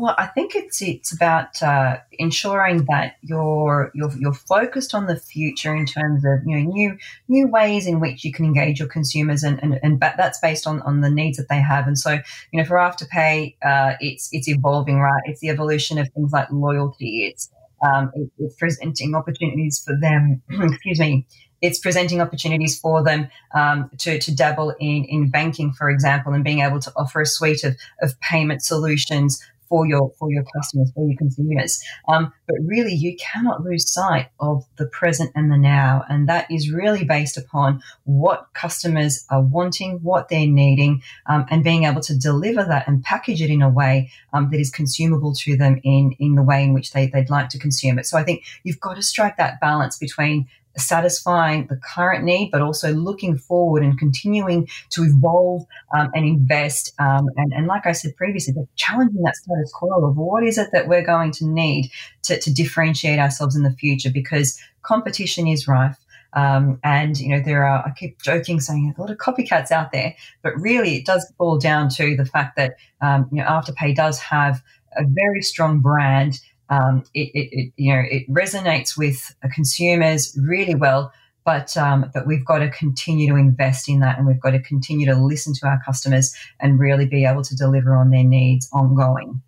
Well, 0.00 0.14
I 0.16 0.28
think 0.28 0.54
it's 0.54 0.80
it's 0.80 1.12
about 1.12 1.62
uh, 1.62 1.98
ensuring 2.12 2.86
that 2.86 3.16
you're, 3.20 3.90
you're 3.94 4.10
you're 4.18 4.32
focused 4.32 4.94
on 4.94 5.04
the 5.04 5.16
future 5.16 5.76
in 5.76 5.84
terms 5.84 6.24
of 6.24 6.40
you 6.46 6.56
know 6.56 6.72
new 6.72 6.96
new 7.28 7.46
ways 7.46 7.86
in 7.86 8.00
which 8.00 8.24
you 8.24 8.32
can 8.32 8.46
engage 8.46 8.78
your 8.78 8.88
consumers, 8.88 9.42
and 9.42 9.62
and, 9.62 9.78
and 9.82 10.00
that's 10.00 10.40
based 10.40 10.66
on, 10.66 10.80
on 10.82 11.02
the 11.02 11.10
needs 11.10 11.36
that 11.36 11.50
they 11.50 11.60
have. 11.60 11.86
And 11.86 11.98
so, 11.98 12.12
you 12.50 12.58
know, 12.58 12.64
for 12.64 12.76
Afterpay, 12.76 13.56
uh, 13.62 13.96
it's 14.00 14.30
it's 14.32 14.48
evolving, 14.48 15.00
right? 15.00 15.20
It's 15.26 15.40
the 15.40 15.50
evolution 15.50 15.98
of 15.98 16.08
things 16.14 16.32
like 16.32 16.50
loyalty. 16.50 17.26
It's 17.26 17.50
um, 17.82 18.10
it, 18.14 18.30
it's 18.38 18.56
presenting 18.56 19.14
opportunities 19.14 19.82
for 19.84 19.94
them. 20.00 20.40
excuse 20.50 20.98
me 20.98 21.26
it's 21.62 21.78
presenting 21.78 22.22
opportunities 22.22 22.78
for 22.78 23.04
them 23.04 23.28
um, 23.54 23.90
to, 23.98 24.18
to 24.18 24.34
dabble 24.34 24.70
in, 24.80 25.04
in 25.04 25.28
banking, 25.28 25.74
for 25.74 25.90
example, 25.90 26.32
and 26.32 26.42
being 26.42 26.60
able 26.60 26.78
to 26.78 26.90
offer 26.96 27.20
a 27.20 27.26
suite 27.26 27.64
of, 27.64 27.76
of 28.00 28.18
payment 28.20 28.62
solutions 28.62 29.46
for 29.70 29.86
your 29.86 30.12
for 30.18 30.30
your 30.30 30.44
customers, 30.54 30.92
for 30.94 31.06
your 31.06 31.16
consumers. 31.16 31.82
Um, 32.08 32.32
but 32.46 32.56
really, 32.62 32.92
you 32.92 33.16
cannot 33.16 33.62
lose 33.62 33.90
sight 33.90 34.28
of 34.38 34.66
the 34.76 34.86
present 34.86 35.30
and 35.34 35.50
the 35.50 35.56
now, 35.56 36.04
and 36.10 36.28
that 36.28 36.50
is 36.50 36.70
really 36.70 37.04
based 37.04 37.38
upon 37.38 37.82
what 38.04 38.48
customers 38.52 39.24
are 39.30 39.40
wanting, 39.40 40.00
what 40.02 40.28
they're 40.28 40.46
needing, 40.46 41.02
um, 41.26 41.46
and 41.48 41.64
being 41.64 41.84
able 41.84 42.02
to 42.02 42.18
deliver 42.18 42.64
that 42.64 42.86
and 42.86 43.02
package 43.02 43.40
it 43.40 43.48
in 43.48 43.62
a 43.62 43.70
way 43.70 44.10
um, 44.34 44.50
that 44.50 44.60
is 44.60 44.70
consumable 44.70 45.32
to 45.36 45.56
them 45.56 45.80
in 45.84 46.14
in 46.18 46.34
the 46.34 46.42
way 46.42 46.62
in 46.62 46.74
which 46.74 46.92
they, 46.92 47.06
they'd 47.06 47.30
like 47.30 47.48
to 47.50 47.58
consume 47.58 47.98
it. 47.98 48.06
So 48.06 48.18
I 48.18 48.24
think 48.24 48.44
you've 48.64 48.80
got 48.80 48.96
to 48.96 49.02
strike 49.02 49.36
that 49.36 49.60
balance 49.60 49.96
between 49.96 50.48
satisfying 50.76 51.66
the 51.66 51.76
current 51.76 52.24
need, 52.24 52.50
but 52.50 52.62
also 52.62 52.92
looking 52.92 53.36
forward 53.36 53.82
and 53.82 53.98
continuing 53.98 54.68
to 54.90 55.02
evolve 55.02 55.64
um, 55.94 56.10
and 56.14 56.24
invest. 56.24 56.92
Um, 56.98 57.28
and, 57.36 57.52
and, 57.52 57.66
like 57.66 57.86
I 57.86 57.92
said 57.92 58.16
previously, 58.16 58.54
challenging 58.76 59.22
that 59.22 59.36
status 59.36 59.72
quo 59.72 60.04
of 60.04 60.16
what 60.16 60.44
is 60.44 60.58
it 60.58 60.70
that 60.72 60.88
we're 60.88 61.04
going 61.04 61.32
to 61.32 61.46
need 61.46 61.90
to, 62.24 62.38
to 62.38 62.52
differentiate 62.52 63.18
ourselves 63.18 63.56
in 63.56 63.62
the 63.62 63.72
future 63.72 64.10
because 64.10 64.60
competition 64.82 65.46
is 65.46 65.68
rife. 65.68 65.96
Um, 66.32 66.78
and 66.84 67.18
you 67.18 67.30
know 67.30 67.42
there 67.44 67.64
are 67.64 67.84
I 67.84 67.90
keep 67.90 68.22
joking 68.22 68.60
saying 68.60 68.94
a 68.96 69.00
lot 69.00 69.10
of 69.10 69.18
copycats 69.18 69.72
out 69.72 69.90
there, 69.90 70.14
but 70.42 70.52
really 70.60 70.94
it 70.96 71.04
does 71.04 71.30
boil 71.38 71.58
down 71.58 71.88
to 71.96 72.16
the 72.16 72.24
fact 72.24 72.54
that 72.54 72.76
um, 73.00 73.28
you 73.32 73.38
know 73.38 73.48
Afterpay 73.48 73.96
does 73.96 74.20
have 74.20 74.62
a 74.96 75.02
very 75.04 75.42
strong 75.42 75.80
brand 75.80 76.38
um, 76.70 77.04
it, 77.14 77.30
it, 77.34 77.48
it, 77.52 77.72
you 77.76 77.92
know 77.92 78.02
it 78.08 78.28
resonates 78.30 78.96
with 78.96 79.34
consumers 79.52 80.36
really 80.40 80.74
well. 80.74 81.12
But 81.44 81.76
um, 81.76 82.10
but 82.12 82.26
we've 82.26 82.44
got 82.44 82.58
to 82.58 82.70
continue 82.70 83.28
to 83.30 83.36
invest 83.36 83.88
in 83.88 84.00
that, 84.00 84.18
and 84.18 84.26
we've 84.26 84.40
got 84.40 84.50
to 84.50 84.60
continue 84.60 85.06
to 85.06 85.16
listen 85.16 85.54
to 85.54 85.66
our 85.66 85.80
customers 85.84 86.34
and 86.60 86.78
really 86.78 87.06
be 87.06 87.24
able 87.24 87.42
to 87.42 87.56
deliver 87.56 87.96
on 87.96 88.10
their 88.10 88.24
needs 88.24 88.68
ongoing. 88.72 89.40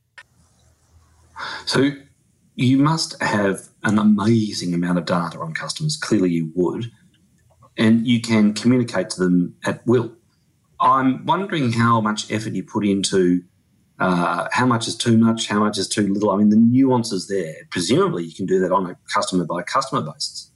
So 1.66 1.90
you 2.54 2.78
must 2.78 3.20
have 3.22 3.68
an 3.84 3.98
amazing 3.98 4.74
amount 4.74 4.98
of 4.98 5.04
data 5.04 5.38
on 5.38 5.52
customers. 5.52 5.96
Clearly, 5.96 6.30
you 6.30 6.50
would, 6.54 6.90
and 7.76 8.06
you 8.06 8.20
can 8.20 8.54
communicate 8.54 9.10
to 9.10 9.20
them 9.20 9.54
at 9.64 9.86
will. 9.86 10.12
I'm 10.80 11.24
wondering 11.26 11.72
how 11.72 12.00
much 12.00 12.30
effort 12.32 12.54
you 12.54 12.64
put 12.64 12.86
into 12.86 13.44
uh, 13.98 14.48
how 14.52 14.66
much 14.66 14.88
is 14.88 14.96
too 14.96 15.16
much, 15.16 15.48
how 15.48 15.60
much 15.60 15.78
is 15.78 15.88
too 15.88 16.12
little. 16.12 16.30
I 16.30 16.36
mean, 16.36 16.50
the 16.50 16.56
nuances 16.56 17.28
there. 17.28 17.54
Presumably, 17.70 18.24
you 18.24 18.34
can 18.34 18.46
do 18.46 18.58
that 18.60 18.72
on 18.72 18.90
a 18.90 18.96
customer 19.12 19.44
by 19.44 19.62
customer 19.62 20.02
basis. 20.02 20.50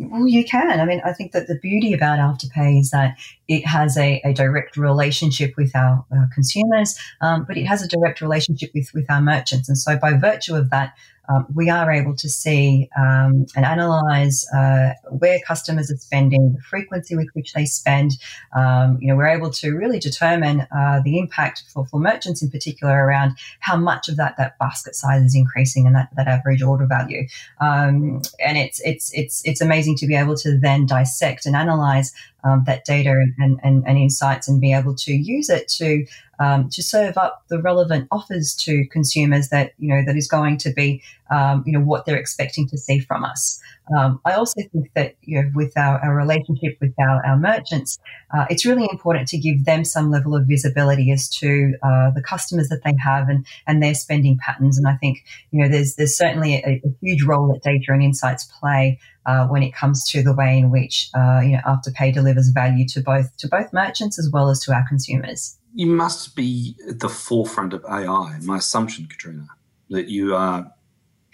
Well, 0.00 0.28
you 0.28 0.44
can. 0.44 0.78
I 0.78 0.84
mean, 0.84 1.02
I 1.04 1.12
think 1.12 1.32
that 1.32 1.48
the 1.48 1.58
beauty 1.58 1.92
about 1.92 2.20
Afterpay 2.20 2.78
is 2.80 2.90
that 2.90 3.18
it 3.48 3.66
has 3.66 3.96
a, 3.98 4.20
a 4.24 4.32
direct 4.32 4.76
relationship 4.76 5.54
with 5.56 5.74
our, 5.74 6.04
our 6.12 6.28
consumers, 6.32 6.96
um, 7.20 7.44
but 7.44 7.56
it 7.56 7.64
has 7.64 7.82
a 7.82 7.88
direct 7.88 8.20
relationship 8.20 8.70
with, 8.74 8.90
with 8.94 9.10
our 9.10 9.20
merchants. 9.20 9.68
And 9.68 9.76
so, 9.76 9.98
by 9.98 10.12
virtue 10.16 10.54
of 10.54 10.70
that, 10.70 10.94
um, 11.28 11.46
we 11.54 11.68
are 11.70 11.90
able 11.90 12.14
to 12.16 12.28
see 12.28 12.88
um, 12.98 13.46
and 13.54 13.64
analyze 13.64 14.46
uh, 14.54 14.92
where 15.10 15.38
customers 15.46 15.90
are 15.90 15.96
spending, 15.96 16.52
the 16.54 16.60
frequency 16.62 17.16
with 17.16 17.28
which 17.34 17.52
they 17.52 17.64
spend. 17.64 18.12
Um, 18.56 18.98
you 19.00 19.08
know, 19.08 19.16
we're 19.16 19.28
able 19.28 19.50
to 19.50 19.72
really 19.72 19.98
determine 19.98 20.66
uh, 20.74 21.00
the 21.04 21.18
impact 21.18 21.64
for, 21.72 21.86
for 21.86 22.00
merchants 22.00 22.42
in 22.42 22.50
particular 22.50 22.94
around 22.94 23.36
how 23.60 23.76
much 23.76 24.08
of 24.08 24.16
that 24.16 24.36
that 24.38 24.58
basket 24.58 24.94
size 24.94 25.22
is 25.22 25.34
increasing 25.34 25.86
and 25.86 25.94
that, 25.94 26.08
that 26.16 26.28
average 26.28 26.62
order 26.62 26.86
value. 26.86 27.26
Um, 27.60 28.22
and 28.44 28.56
it's 28.56 28.80
it's 28.80 29.12
it's 29.12 29.42
it's 29.44 29.60
amazing 29.60 29.96
to 29.96 30.06
be 30.06 30.14
able 30.14 30.36
to 30.36 30.58
then 30.58 30.86
dissect 30.86 31.46
and 31.46 31.54
analyze 31.54 32.12
um, 32.44 32.64
that 32.66 32.84
data 32.84 33.10
and, 33.38 33.58
and, 33.62 33.84
and, 33.86 33.98
insights 33.98 34.48
and 34.48 34.60
be 34.60 34.72
able 34.72 34.94
to 34.94 35.12
use 35.12 35.50
it 35.50 35.66
to 35.68 36.06
um, 36.38 36.68
to 36.70 36.82
serve 36.82 37.18
up 37.18 37.42
the 37.48 37.60
relevant 37.60 38.06
offers 38.12 38.54
to 38.54 38.86
consumers 38.86 39.48
that 39.48 39.72
you 39.78 39.88
know 39.88 40.04
that 40.06 40.16
is 40.16 40.28
going 40.28 40.56
to 40.58 40.72
be 40.72 41.02
um, 41.30 41.62
you 41.66 41.72
know 41.72 41.84
what 41.84 42.06
they're 42.06 42.16
expecting 42.16 42.66
to 42.68 42.78
see 42.78 42.98
from 42.98 43.24
us. 43.24 43.60
Um, 43.96 44.20
I 44.24 44.32
also 44.32 44.60
think 44.70 44.90
that 44.94 45.16
you 45.22 45.40
know 45.40 45.50
with 45.54 45.76
our, 45.76 45.98
our 46.00 46.14
relationship 46.14 46.76
with 46.80 46.94
our, 47.00 47.24
our 47.24 47.38
merchants, 47.38 47.98
uh, 48.36 48.46
it's 48.50 48.66
really 48.66 48.86
important 48.90 49.28
to 49.28 49.38
give 49.38 49.64
them 49.64 49.84
some 49.84 50.10
level 50.10 50.34
of 50.34 50.46
visibility 50.46 51.10
as 51.10 51.28
to 51.40 51.74
uh, 51.82 52.10
the 52.10 52.22
customers 52.22 52.68
that 52.68 52.82
they 52.84 52.94
have 53.02 53.28
and 53.28 53.46
and 53.66 53.82
their 53.82 53.94
spending 53.94 54.38
patterns. 54.38 54.78
And 54.78 54.86
I 54.86 54.96
think 54.96 55.24
you 55.50 55.62
know 55.62 55.68
there's 55.68 55.94
there's 55.96 56.16
certainly 56.16 56.56
a, 56.56 56.80
a 56.84 56.94
huge 57.00 57.22
role 57.22 57.52
that 57.52 57.62
data 57.62 57.92
and 57.92 58.02
insights 58.02 58.44
play 58.60 58.98
uh, 59.26 59.46
when 59.46 59.62
it 59.62 59.74
comes 59.74 60.08
to 60.10 60.22
the 60.22 60.34
way 60.34 60.58
in 60.58 60.70
which 60.70 61.10
uh, 61.14 61.40
you 61.40 61.52
know 61.52 61.60
Afterpay 61.66 62.12
delivers 62.12 62.48
value 62.48 62.86
to 62.88 63.00
both 63.00 63.36
to 63.38 63.48
both 63.48 63.72
merchants 63.72 64.18
as 64.18 64.30
well 64.32 64.50
as 64.50 64.60
to 64.64 64.72
our 64.72 64.86
consumers. 64.88 65.58
you 65.74 65.86
must 65.86 66.34
be 66.34 66.76
at 66.88 67.00
the 67.00 67.08
forefront 67.08 67.72
of 67.72 67.84
AI. 67.84 68.38
My 68.42 68.58
assumption, 68.58 69.06
Katrina, 69.06 69.46
that 69.90 70.08
you 70.08 70.34
are 70.34 70.72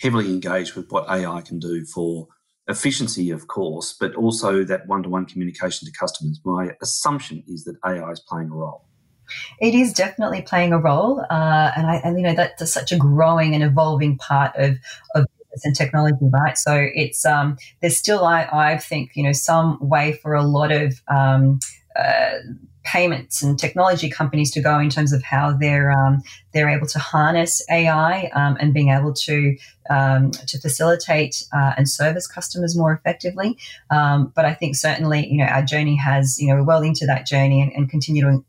heavily 0.04 0.26
engaged 0.26 0.74
with 0.74 0.92
what 0.92 1.08
AI 1.08 1.40
can 1.40 1.58
do 1.58 1.84
for 1.86 2.28
efficiency, 2.68 3.30
of 3.30 3.48
course, 3.48 3.96
but 3.98 4.14
also 4.14 4.62
that 4.62 4.86
one 4.86 5.02
to 5.02 5.08
one 5.08 5.24
communication 5.24 5.86
to 5.86 5.98
customers. 5.98 6.40
My 6.44 6.72
assumption 6.82 7.42
is 7.48 7.64
that 7.64 7.76
AI 7.84 8.10
is 8.10 8.20
playing 8.20 8.50
a 8.50 8.54
role. 8.54 8.84
It 9.60 9.74
is 9.74 9.94
definitely 9.94 10.42
playing 10.42 10.74
a 10.74 10.78
role, 10.78 11.20
uh, 11.30 11.70
and 11.76 11.86
I, 11.86 12.00
and 12.04 12.18
you 12.18 12.24
know 12.24 12.34
that's 12.34 12.70
such 12.70 12.92
a 12.92 12.98
growing 12.98 13.54
and 13.54 13.64
evolving 13.64 14.18
part 14.18 14.54
of 14.56 14.76
of 15.14 15.26
business 15.38 15.64
and 15.64 15.74
technology, 15.74 16.28
right? 16.30 16.58
So 16.58 16.86
it's 16.94 17.24
um, 17.24 17.56
there's 17.80 17.96
still 17.96 18.26
I 18.26 18.46
I 18.52 18.76
think 18.76 19.12
you 19.14 19.22
know 19.22 19.32
some 19.32 19.78
way 19.80 20.12
for 20.12 20.34
a 20.34 20.42
lot 20.44 20.70
of 20.70 21.00
um, 21.08 21.58
uh, 21.96 22.40
payments 22.84 23.42
and 23.42 23.58
technology 23.58 24.10
companies 24.10 24.50
to 24.52 24.60
go 24.60 24.78
in 24.78 24.90
terms 24.90 25.12
of 25.12 25.22
how 25.22 25.52
they're 25.52 25.90
um, 25.90 26.22
they're 26.52 26.68
able 26.68 26.86
to 26.86 26.98
harness 26.98 27.62
AI 27.70 28.30
um, 28.34 28.56
and 28.60 28.72
being 28.72 28.90
able 28.90 29.12
to 29.12 29.56
um, 29.90 30.30
to 30.30 30.58
facilitate 30.60 31.44
uh, 31.52 31.72
and 31.76 31.88
service 31.88 32.26
customers 32.26 32.76
more 32.76 32.92
effectively. 32.92 33.58
Um, 33.90 34.32
but 34.34 34.44
I 34.44 34.54
think 34.54 34.76
certainly 34.76 35.26
you 35.26 35.38
know 35.38 35.46
our 35.46 35.62
journey 35.62 35.96
has 35.96 36.38
you 36.38 36.48
know 36.48 36.56
we're 36.56 36.64
well 36.64 36.82
into 36.82 37.06
that 37.06 37.26
journey 37.26 37.62
and, 37.62 37.72
and 37.72 37.90
continuing 37.90 38.44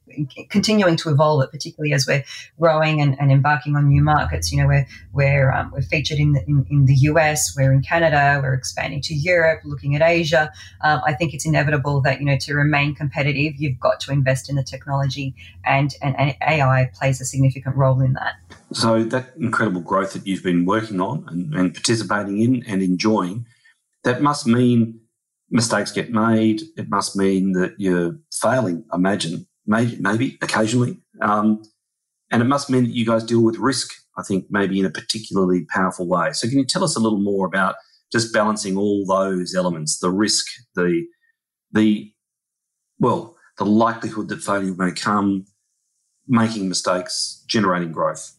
continuing 0.49 0.95
to 0.97 1.09
evolve 1.09 1.43
it, 1.43 1.51
particularly 1.51 1.93
as 1.93 2.05
we're 2.07 2.23
growing 2.59 3.01
and, 3.01 3.19
and 3.19 3.31
embarking 3.31 3.75
on 3.75 3.87
new 3.87 4.03
markets. 4.03 4.51
You 4.51 4.61
know 4.61 4.67
we're 4.67 4.87
we're 5.13 5.51
um, 5.51 5.71
we're 5.71 5.81
featured 5.81 6.19
in 6.19 6.33
the, 6.33 6.43
in, 6.47 6.65
in, 6.69 6.85
the 6.85 6.95
US, 7.09 7.55
we're 7.57 7.71
in 7.71 7.81
Canada, 7.81 8.39
we're 8.41 8.53
expanding 8.53 9.01
to 9.01 9.13
Europe, 9.13 9.61
looking 9.65 9.95
at 9.95 10.01
Asia. 10.01 10.51
Um, 10.83 11.01
I 11.05 11.13
think 11.13 11.33
it's 11.33 11.45
inevitable 11.45 12.01
that 12.01 12.19
you 12.19 12.25
know 12.25 12.37
to 12.37 12.53
remain 12.53 12.95
competitive, 12.95 13.53
you've 13.57 13.79
got 13.79 13.99
to 14.01 14.11
invest 14.11 14.49
in 14.49 14.55
the 14.55 14.63
technology, 14.63 15.35
and 15.65 15.93
and, 16.01 16.17
and 16.19 16.35
AI 16.41 16.89
plays 16.93 17.21
a 17.21 17.25
significant 17.25 17.75
role 17.75 18.01
in 18.01 18.13
that. 18.13 18.35
So 18.73 19.03
that 19.03 19.33
incredible 19.37 19.81
growth 19.81 20.13
that 20.13 20.25
you've 20.25 20.43
been 20.43 20.65
working 20.65 20.99
on 20.99 21.25
and, 21.27 21.53
and 21.53 21.73
participating 21.73 22.41
in 22.41 22.63
and 22.67 22.81
enjoying, 22.81 23.45
that 24.03 24.21
must 24.21 24.47
mean 24.47 24.99
mistakes 25.49 25.91
get 25.91 26.11
made. 26.11 26.61
It 26.77 26.89
must 26.89 27.15
mean 27.15 27.53
that 27.53 27.75
you're 27.77 28.17
failing. 28.31 28.83
Imagine 28.93 29.47
maybe 29.65 29.97
maybe 29.99 30.37
occasionally, 30.41 30.97
um, 31.21 31.61
and 32.31 32.41
it 32.41 32.45
must 32.45 32.69
mean 32.69 32.83
that 32.83 32.93
you 32.93 33.05
guys 33.05 33.23
deal 33.23 33.43
with 33.43 33.57
risk. 33.57 33.91
I 34.17 34.23
think 34.23 34.45
maybe 34.49 34.79
in 34.79 34.85
a 34.85 34.89
particularly 34.89 35.65
powerful 35.65 36.07
way. 36.07 36.31
So 36.31 36.47
can 36.47 36.57
you 36.57 36.65
tell 36.65 36.83
us 36.83 36.95
a 36.95 36.99
little 36.99 37.21
more 37.21 37.45
about 37.45 37.75
just 38.11 38.33
balancing 38.33 38.77
all 38.77 39.05
those 39.05 39.55
elements: 39.55 39.99
the 39.99 40.11
risk, 40.11 40.45
the 40.75 41.05
the 41.71 42.11
well, 42.99 43.35
the 43.57 43.65
likelihood 43.65 44.29
that 44.29 44.41
failure 44.41 44.73
may 44.77 44.91
come, 44.91 45.45
making 46.27 46.69
mistakes, 46.69 47.43
generating 47.47 47.91
growth? 47.91 48.35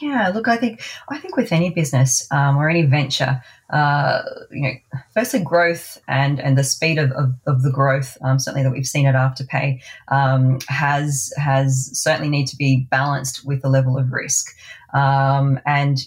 Yeah, 0.00 0.30
look, 0.30 0.48
I 0.48 0.56
think 0.56 0.82
I 1.08 1.18
think 1.18 1.36
with 1.36 1.52
any 1.52 1.70
business 1.70 2.26
um, 2.30 2.56
or 2.56 2.70
any 2.70 2.82
venture, 2.82 3.42
uh, 3.68 4.22
you 4.50 4.62
know, 4.62 4.72
firstly 5.12 5.40
growth 5.40 6.00
and 6.08 6.40
and 6.40 6.56
the 6.56 6.64
speed 6.64 6.98
of, 6.98 7.12
of, 7.12 7.34
of 7.46 7.62
the 7.62 7.70
growth, 7.70 8.16
um, 8.22 8.38
certainly 8.38 8.62
that 8.62 8.72
we've 8.72 8.86
seen 8.86 9.06
at 9.06 9.14
Afterpay, 9.14 9.82
um, 10.08 10.58
has 10.68 11.32
has 11.36 11.90
certainly 11.92 12.30
need 12.30 12.46
to 12.46 12.56
be 12.56 12.86
balanced 12.90 13.44
with 13.44 13.60
the 13.60 13.68
level 13.68 13.98
of 13.98 14.10
risk. 14.10 14.46
Um, 14.92 15.60
and 15.66 15.98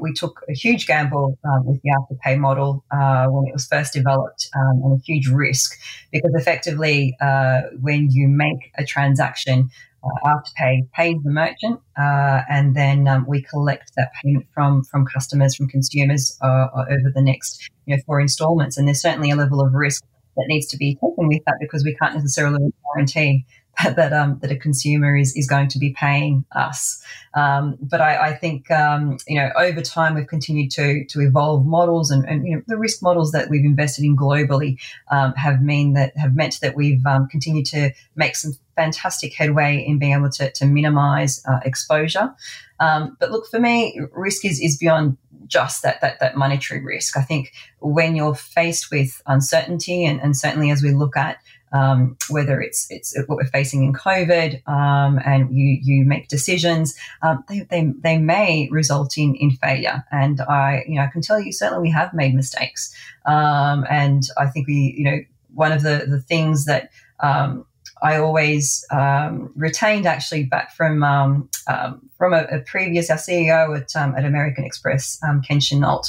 we 0.00 0.14
took 0.14 0.40
a 0.48 0.54
huge 0.54 0.86
gamble 0.86 1.38
um, 1.44 1.66
with 1.66 1.82
the 1.82 1.90
Afterpay 1.90 2.38
model 2.38 2.84
uh, 2.90 3.26
when 3.26 3.48
it 3.48 3.52
was 3.52 3.66
first 3.66 3.92
developed, 3.92 4.48
um, 4.54 4.80
and 4.84 5.00
a 5.00 5.02
huge 5.04 5.28
risk 5.28 5.78
because 6.12 6.32
effectively, 6.34 7.16
uh, 7.20 7.62
when 7.80 8.10
you 8.10 8.28
make 8.28 8.72
a 8.78 8.84
transaction, 8.84 9.70
uh, 10.02 10.28
Afterpay 10.28 10.90
pays 10.92 11.16
the 11.22 11.30
merchant, 11.30 11.80
uh, 11.98 12.42
and 12.48 12.74
then 12.74 13.06
um, 13.06 13.26
we 13.28 13.42
collect 13.42 13.92
that 13.96 14.10
payment 14.22 14.46
from 14.54 14.82
from 14.84 15.06
customers, 15.06 15.54
from 15.54 15.68
consumers 15.68 16.38
uh, 16.42 16.68
over 16.74 17.10
the 17.14 17.22
next 17.22 17.68
you 17.86 17.96
know 17.96 18.02
four 18.06 18.20
instalments. 18.20 18.76
And 18.78 18.88
there's 18.88 19.02
certainly 19.02 19.30
a 19.30 19.36
level 19.36 19.60
of 19.60 19.72
risk 19.74 20.02
that 20.36 20.46
needs 20.48 20.66
to 20.68 20.76
be 20.76 20.94
taken 20.94 21.28
with 21.28 21.42
that 21.46 21.56
because 21.60 21.84
we 21.84 21.94
can't 21.94 22.14
necessarily 22.14 22.72
guarantee 22.94 23.44
that 23.84 24.12
um, 24.12 24.38
that 24.40 24.50
a 24.50 24.56
consumer 24.56 25.16
is 25.16 25.36
is 25.36 25.46
going 25.46 25.68
to 25.68 25.78
be 25.78 25.90
paying 25.90 26.44
us. 26.52 27.02
Um, 27.34 27.78
but 27.80 28.00
I, 28.00 28.30
I 28.30 28.34
think 28.34 28.70
um, 28.70 29.18
you 29.26 29.36
know 29.36 29.50
over 29.56 29.80
time 29.80 30.14
we've 30.14 30.26
continued 30.26 30.70
to 30.72 31.04
to 31.06 31.20
evolve 31.20 31.66
models 31.66 32.10
and, 32.10 32.24
and 32.28 32.46
you 32.46 32.56
know 32.56 32.62
the 32.66 32.76
risk 32.76 33.02
models 33.02 33.32
that 33.32 33.48
we've 33.48 33.64
invested 33.64 34.04
in 34.04 34.16
globally 34.16 34.78
um, 35.10 35.32
have 35.34 35.62
mean 35.62 35.94
that 35.94 36.16
have 36.16 36.34
meant 36.34 36.60
that 36.60 36.74
we've 36.74 37.04
um, 37.06 37.28
continued 37.28 37.66
to 37.66 37.90
make 38.16 38.36
some 38.36 38.52
fantastic 38.76 39.34
headway 39.34 39.84
in 39.86 39.98
being 39.98 40.12
able 40.12 40.30
to 40.30 40.50
to 40.52 40.66
minimise 40.66 41.42
uh, 41.46 41.60
exposure. 41.64 42.34
Um, 42.80 43.16
but 43.20 43.30
look, 43.30 43.46
for 43.46 43.60
me, 43.60 44.00
risk 44.12 44.44
is 44.44 44.60
is 44.60 44.76
beyond 44.76 45.16
just 45.46 45.82
that 45.82 46.00
that 46.00 46.20
that 46.20 46.36
monetary 46.36 46.82
risk. 46.82 47.16
I 47.16 47.22
think 47.22 47.52
when 47.80 48.16
you're 48.16 48.34
faced 48.34 48.90
with 48.90 49.22
uncertainty, 49.26 50.04
and, 50.04 50.20
and 50.20 50.36
certainly 50.36 50.70
as 50.70 50.82
we 50.82 50.92
look 50.92 51.16
at 51.16 51.38
um, 51.72 52.16
whether 52.28 52.60
it's 52.60 52.86
it's 52.90 53.16
what 53.26 53.36
we're 53.36 53.44
facing 53.46 53.84
in 53.84 53.92
COVID, 53.92 54.66
um, 54.68 55.20
and 55.24 55.54
you 55.54 55.78
you 55.82 56.04
make 56.04 56.28
decisions, 56.28 56.94
um, 57.22 57.44
they, 57.48 57.60
they, 57.60 57.92
they 58.02 58.18
may 58.18 58.68
result 58.70 59.16
in 59.16 59.34
in 59.36 59.50
failure. 59.52 60.04
And 60.10 60.40
I 60.42 60.84
you 60.86 60.96
know 60.96 61.02
I 61.02 61.08
can 61.08 61.22
tell 61.22 61.40
you 61.40 61.52
certainly 61.52 61.82
we 61.82 61.90
have 61.90 62.12
made 62.14 62.34
mistakes, 62.34 62.94
um, 63.26 63.84
and 63.90 64.22
I 64.38 64.46
think 64.46 64.66
we 64.66 64.94
you 64.96 65.04
know 65.04 65.18
one 65.54 65.72
of 65.72 65.82
the 65.82 66.06
the 66.08 66.20
things 66.20 66.64
that 66.64 66.90
um, 67.20 67.66
I 68.02 68.16
always 68.16 68.84
um, 68.90 69.52
retained 69.54 70.06
actually 70.06 70.44
back 70.44 70.74
from 70.74 71.02
um, 71.02 71.48
um, 71.66 72.08
from 72.16 72.32
a, 72.32 72.44
a, 72.50 72.60
previous 72.60 73.10
our 73.10 73.16
CEO 73.16 73.78
at, 73.78 73.94
um, 73.96 74.14
at 74.16 74.24
American 74.24 74.64
Express, 74.64 75.18
um, 75.22 75.42
Ken 75.42 75.60
Chenault, 75.60 76.02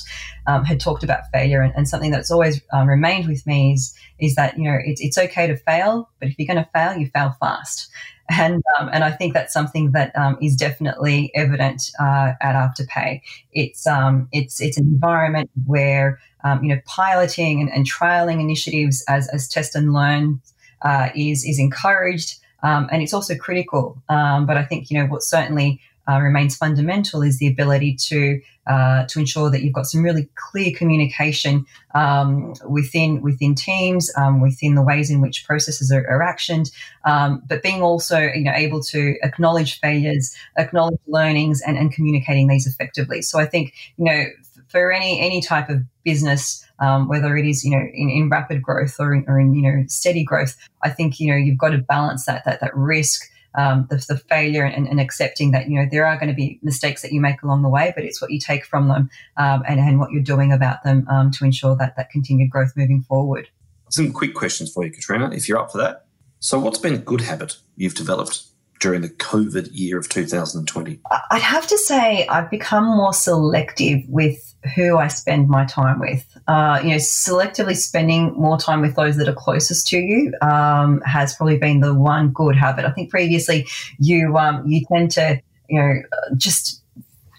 um, 0.48 0.64
had 0.66 0.80
talked 0.80 1.04
about 1.04 1.24
failure, 1.34 1.62
and, 1.62 1.74
and 1.76 1.88
something 1.88 2.12
that's 2.12 2.32
always 2.32 2.62
remained 2.74 3.28
with 3.28 3.46
me 3.46 3.74
is 3.74 3.96
is 4.20 4.36
that 4.36 4.58
you 4.58 4.64
know 4.64 4.78
it's 4.84 5.02
it's 5.02 5.18
okay 5.18 5.48
to 5.48 5.58
fail, 5.58 6.10
but 6.20 6.30
if 6.30 6.36
you're 6.38 6.48
going 6.48 6.64
to 6.64 6.70
fail, 6.72 6.98
you 6.98 7.08
fail 7.08 7.36
fast. 7.40 7.90
And, 8.30 8.64
and 8.80 9.04
I 9.04 9.12
think 9.12 9.34
that's 9.34 9.52
something 9.52 9.92
that 9.92 10.14
is 10.42 10.56
definitely 10.56 11.34
evident 11.36 11.92
uh, 12.00 12.32
at 12.40 12.56
Afterpay. 12.56 13.22
It's 13.52 13.86
it's 14.32 14.62
it's 14.62 14.78
an 14.78 14.86
environment 14.86 15.50
where 15.66 16.18
you 16.62 16.70
know 16.70 16.80
piloting 16.86 17.60
and, 17.60 17.70
and 17.70 17.86
trialing 17.86 18.40
initiatives 18.40 19.04
as 19.10 19.28
as 19.30 19.50
test 19.50 19.76
and 19.76 19.92
learn 19.92 20.40
uh, 20.84 21.10
is 21.16 21.46
is 21.46 21.60
encouraged, 21.60 22.40
um, 22.64 22.90
and 22.92 23.02
it's 23.02 23.14
also 23.14 23.36
critical. 23.36 24.02
Um, 24.10 24.46
but 24.46 24.58
I 24.58 24.64
think 24.64 24.90
you 24.90 25.00
know 25.00 25.08
what 25.08 25.24
certainly 25.24 25.80
uh, 26.10 26.20
remains 26.20 26.56
fundamental 26.56 27.22
is 27.22 27.38
the 27.38 27.48
ability 27.48 27.96
to 27.96 28.42
uh, 28.68 29.06
to 29.06 29.20
ensure 29.20 29.50
that 29.50 29.64
you've 29.64 29.74
got 29.74 29.88
some 29.88 30.04
really 30.04 30.30
clear 30.36 30.72
communication 30.76 31.66
um, 31.96 32.54
within 32.68 33.22
within 33.22 33.56
teams, 33.56 34.12
um, 34.18 34.42
within 34.42 34.76
the 34.76 34.84
ways 34.84 35.10
in 35.10 35.22
which 35.22 35.46
processes 35.46 35.92
are, 35.92 36.08
are 36.08 36.20
actioned, 36.20 36.72
um, 37.06 37.42
but 37.48 37.64
being 37.64 37.82
also 37.82 38.20
you 38.20 38.44
know 38.44 38.54
able 38.54 38.82
to 38.82 39.16
acknowledge 39.24 39.80
failures, 39.80 40.36
acknowledge 40.58 41.00
learnings, 41.08 41.62
and, 41.62 41.78
and 41.78 41.92
communicating 41.92 42.48
these 42.48 42.68
effectively. 42.68 43.22
So 43.22 43.40
I 43.40 43.46
think 43.46 43.74
you 43.98 44.06
know 44.06 44.26
for 44.72 44.92
any 44.92 45.20
any 45.20 45.42
type 45.42 45.70
of 45.70 45.82
business, 46.04 46.66
um, 46.80 47.08
whether 47.08 47.36
it 47.38 47.46
is 47.46 47.64
you 47.64 47.72
know 47.72 47.86
in, 47.94 48.10
in 48.10 48.30
rapid 48.30 48.62
growth 48.62 48.96
or 49.00 49.14
in, 49.14 49.26
or 49.28 49.40
in 49.40 49.54
you 49.54 49.62
know 49.62 49.84
steady 49.88 50.24
growth, 50.24 50.56
I 50.84 50.90
think 50.90 51.20
you 51.20 51.32
know 51.32 51.38
you've 51.38 51.58
got 51.58 51.70
to 51.70 51.78
balance 51.78 52.26
that 52.26 52.46
that 52.46 52.62
that 52.62 52.76
risk. 52.76 53.28
Um, 53.54 53.86
the, 53.90 53.98
the, 54.08 54.16
failure 54.16 54.64
and, 54.64 54.88
and, 54.88 55.02
accepting 55.02 55.52
that 55.52 55.70
you 55.70 55.78
know 55.78 55.86
there 55.92 56.06
are 56.06 56.16
going 56.16 56.30
to 56.30 56.34
be 56.34 56.58
mistakes 56.64 57.02
that 57.02 57.12
you 57.12 57.20
make 57.20 57.44
along 57.44 57.64
the 57.64 57.70
way, 57.70 57.92
but 57.94 58.06
it's 58.06 58.22
what 58.22 58.32
you 58.32 58.40
take 58.40 58.64
from 58.64 58.88
them 58.88 59.10
um, 59.36 59.62
and, 59.68 59.78
and, 59.78 60.00
what 60.00 60.12
you're 60.12 60.24
doing 60.24 60.54
about 60.54 60.86
them 60.86 61.06
um, 61.10 61.32
to 61.32 61.44
ensure 61.44 61.76
that 61.76 61.98
that 61.98 62.10
continued 62.12 62.50
growth 62.50 62.72
moving 62.78 63.02
forward. 63.02 63.50
Some 63.90 64.14
quick 64.14 64.36
questions 64.36 64.72
for 64.72 64.86
you, 64.86 64.90
Katrina, 64.90 65.32
if 65.34 65.50
you're 65.50 65.58
up 65.58 65.70
for 65.70 65.80
that. 65.80 66.06
So, 66.40 66.60
what's 66.60 66.80
been 66.80 66.94
a 66.94 66.98
good 66.98 67.20
habit 67.20 67.58
you've 67.76 67.94
developed 67.94 68.44
during 68.82 69.02
the 69.02 69.10
COVID 69.10 69.70
year 69.72 69.98
of 69.98 70.10
2020? 70.10 71.00
I'd 71.30 71.42
have 71.42 71.68
to 71.68 71.78
say 71.78 72.28
I've 72.28 72.50
become 72.50 72.86
more 72.86 73.14
selective 73.14 74.02
with 74.10 74.54
who 74.76 74.98
I 74.98 75.08
spend 75.08 75.48
my 75.48 75.66
time 75.66 76.00
with. 76.00 76.26
Uh, 76.48 76.82
you 76.84 76.90
know, 76.90 76.98
selectively 76.98 77.76
spending 77.76 78.34
more 78.34 78.58
time 78.58 78.82
with 78.82 78.96
those 78.96 79.18
that 79.18 79.30
are 79.30 79.34
closest 79.34 79.88
to 79.88 79.98
you 79.98 80.34
um, 80.42 81.02
has 81.02 81.36
probably 81.36 81.58
been 81.58 81.80
the 81.80 81.94
one 81.94 82.32
good 82.32 82.56
habit. 82.56 82.86
I 82.86 82.92
think 82.92 83.10
previously 83.10 83.68
you 84.00 84.38
um, 84.38 84.68
you 84.68 84.84
tend 84.92 85.12
to 85.12 85.40
you 85.70 85.80
know 85.80 85.94
just 86.36 86.82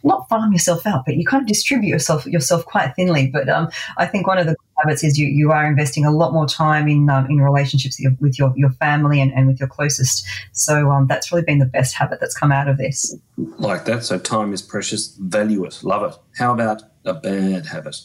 not 0.04 0.28
farm 0.28 0.52
yourself 0.52 0.86
out, 0.86 1.04
but 1.04 1.16
you 1.16 1.24
kind 1.24 1.42
of 1.42 1.48
distribute 1.48 1.88
yourself 1.88 2.26
yourself 2.26 2.64
quite 2.64 2.94
thinly. 2.94 3.28
But 3.28 3.48
um, 3.48 3.68
I 3.96 4.06
think 4.06 4.26
one 4.26 4.38
of 4.38 4.46
the 4.46 4.56
habits 4.82 5.04
is 5.04 5.18
you 5.18 5.26
you 5.26 5.52
are 5.52 5.66
investing 5.66 6.04
a 6.04 6.10
lot 6.10 6.32
more 6.32 6.46
time 6.46 6.88
in 6.88 7.08
um, 7.08 7.26
in 7.30 7.40
relationships 7.40 8.00
with 8.20 8.38
your 8.38 8.52
your 8.56 8.70
family 8.70 9.20
and, 9.20 9.32
and 9.32 9.46
with 9.46 9.60
your 9.60 9.68
closest. 9.68 10.26
So 10.52 10.90
um, 10.90 11.06
that's 11.06 11.32
really 11.32 11.44
been 11.44 11.58
the 11.58 11.66
best 11.66 11.94
habit 11.94 12.20
that's 12.20 12.36
come 12.36 12.52
out 12.52 12.68
of 12.68 12.78
this. 12.78 13.16
Like 13.36 13.84
that. 13.86 14.04
So 14.04 14.18
time 14.18 14.52
is 14.52 14.62
precious. 14.62 15.16
Value 15.18 15.64
it. 15.64 15.80
Love 15.82 16.10
it. 16.10 16.18
How 16.38 16.52
about 16.52 16.82
a 17.04 17.14
bad 17.14 17.66
habit? 17.66 17.96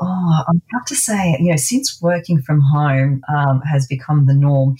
Oh, 0.00 0.44
I 0.48 0.52
have 0.72 0.84
to 0.86 0.96
say, 0.96 1.36
you 1.40 1.50
know, 1.50 1.56
since 1.56 2.02
working 2.02 2.42
from 2.42 2.60
home 2.60 3.22
um, 3.34 3.60
has 3.62 3.86
become 3.86 4.26
the 4.26 4.34
norm, 4.34 4.76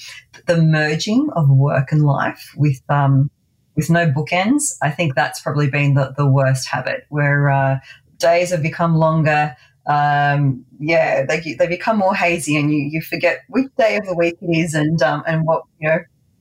the 0.46 0.60
merging 0.60 1.28
of 1.36 1.48
work 1.48 1.92
and 1.92 2.04
life 2.04 2.52
with 2.56 2.82
um, 2.88 3.30
with 3.76 3.90
no 3.90 4.10
bookends, 4.10 4.74
I 4.82 4.90
think 4.90 5.14
that's 5.14 5.40
probably 5.40 5.68
been 5.68 5.94
the, 5.94 6.14
the 6.16 6.26
worst 6.26 6.66
habit. 6.68 7.04
Where 7.10 7.50
uh, 7.50 7.78
days 8.18 8.50
have 8.50 8.62
become 8.62 8.96
longer, 8.96 9.56
um, 9.86 10.64
yeah, 10.78 11.24
they 11.24 11.54
they 11.54 11.66
become 11.66 11.98
more 11.98 12.14
hazy, 12.14 12.56
and 12.56 12.72
you 12.72 12.88
you 12.90 13.02
forget 13.02 13.40
which 13.48 13.68
day 13.76 13.96
of 13.96 14.06
the 14.06 14.14
week 14.14 14.36
it 14.40 14.56
is, 14.56 14.74
and 14.74 15.00
um, 15.02 15.22
and 15.26 15.46
what 15.46 15.62
you 15.80 15.88
know. 15.88 15.98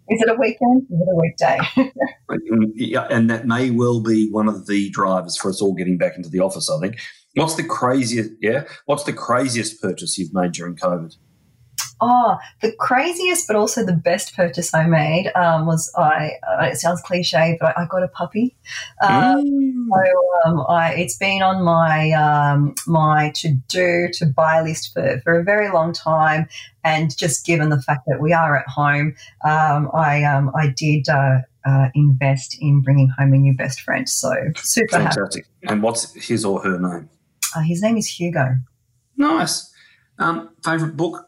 Is 0.07 0.21
it 0.21 0.29
a 0.29 0.35
weekend? 0.35 0.83
Is 0.83 1.01
it 1.01 1.07
a 1.11 1.15
weekday? 1.15 2.75
yeah, 2.75 3.07
and 3.09 3.27
that 3.31 3.47
may 3.47 3.71
well 3.71 4.01
be 4.01 4.29
one 4.29 4.47
of 4.47 4.67
the 4.67 4.91
drivers 4.91 5.35
for 5.35 5.49
us 5.49 5.63
all 5.63 5.73
getting 5.73 5.97
back 5.97 6.15
into 6.15 6.29
the 6.29 6.41
office. 6.41 6.69
I 6.69 6.79
think 6.79 6.99
What's 7.35 7.55
the 7.55 7.63
craziest? 7.63 8.31
Yeah, 8.41 8.63
what's 8.85 9.03
the 9.03 9.13
craziest 9.13 9.81
purchase 9.81 10.17
you've 10.17 10.33
made 10.33 10.53
during 10.53 10.75
COVID? 10.75 11.15
Oh, 12.07 12.37
the 12.61 12.71
craziest, 12.73 13.47
but 13.47 13.55
also 13.55 13.83
the 13.83 13.93
best 13.93 14.35
purchase 14.35 14.75
I 14.75 14.85
made 14.85 15.31
um, 15.35 15.65
was 15.65 15.91
I. 15.97 16.33
Uh, 16.47 16.65
it 16.65 16.77
sounds 16.77 17.01
cliche, 17.01 17.57
but 17.59 17.75
I, 17.75 17.83
I 17.83 17.87
got 17.87 18.03
a 18.03 18.07
puppy. 18.07 18.55
Um, 19.01 19.43
mm. 19.43 19.87
So 19.89 20.49
um, 20.49 20.65
I, 20.69 20.93
it's 20.93 21.17
been 21.17 21.41
on 21.41 21.63
my 21.63 22.11
um, 22.11 22.75
my 22.85 23.31
to 23.37 23.55
do 23.67 24.09
to 24.13 24.25
buy 24.27 24.61
list 24.61 24.93
for, 24.93 25.19
for 25.23 25.39
a 25.39 25.43
very 25.43 25.71
long 25.71 25.93
time, 25.93 26.47
and 26.83 27.15
just 27.17 27.43
given 27.43 27.69
the 27.69 27.81
fact 27.81 28.03
that 28.05 28.21
we 28.21 28.33
are 28.33 28.55
at 28.55 28.67
home, 28.67 29.15
um, 29.43 29.89
I 29.93 30.23
um, 30.23 30.51
I 30.55 30.67
did. 30.67 31.09
Uh, 31.09 31.39
uh, 31.67 31.89
invest 31.95 32.55
in 32.61 32.79
bringing 32.81 33.09
home 33.09 33.33
a 33.33 33.37
new 33.37 33.55
best 33.55 33.81
friend. 33.81 34.07
So 34.07 34.31
super 34.57 34.97
fantastic. 34.97 35.47
Happy. 35.63 35.73
And 35.73 35.81
what's 35.81 36.13
his 36.13 36.45
or 36.45 36.61
her 36.61 36.77
name? 36.79 37.09
Uh, 37.55 37.61
his 37.61 37.81
name 37.81 37.97
is 37.97 38.05
Hugo. 38.05 38.57
Nice. 39.17 39.73
Um, 40.19 40.51
favorite 40.63 40.95
book? 40.95 41.27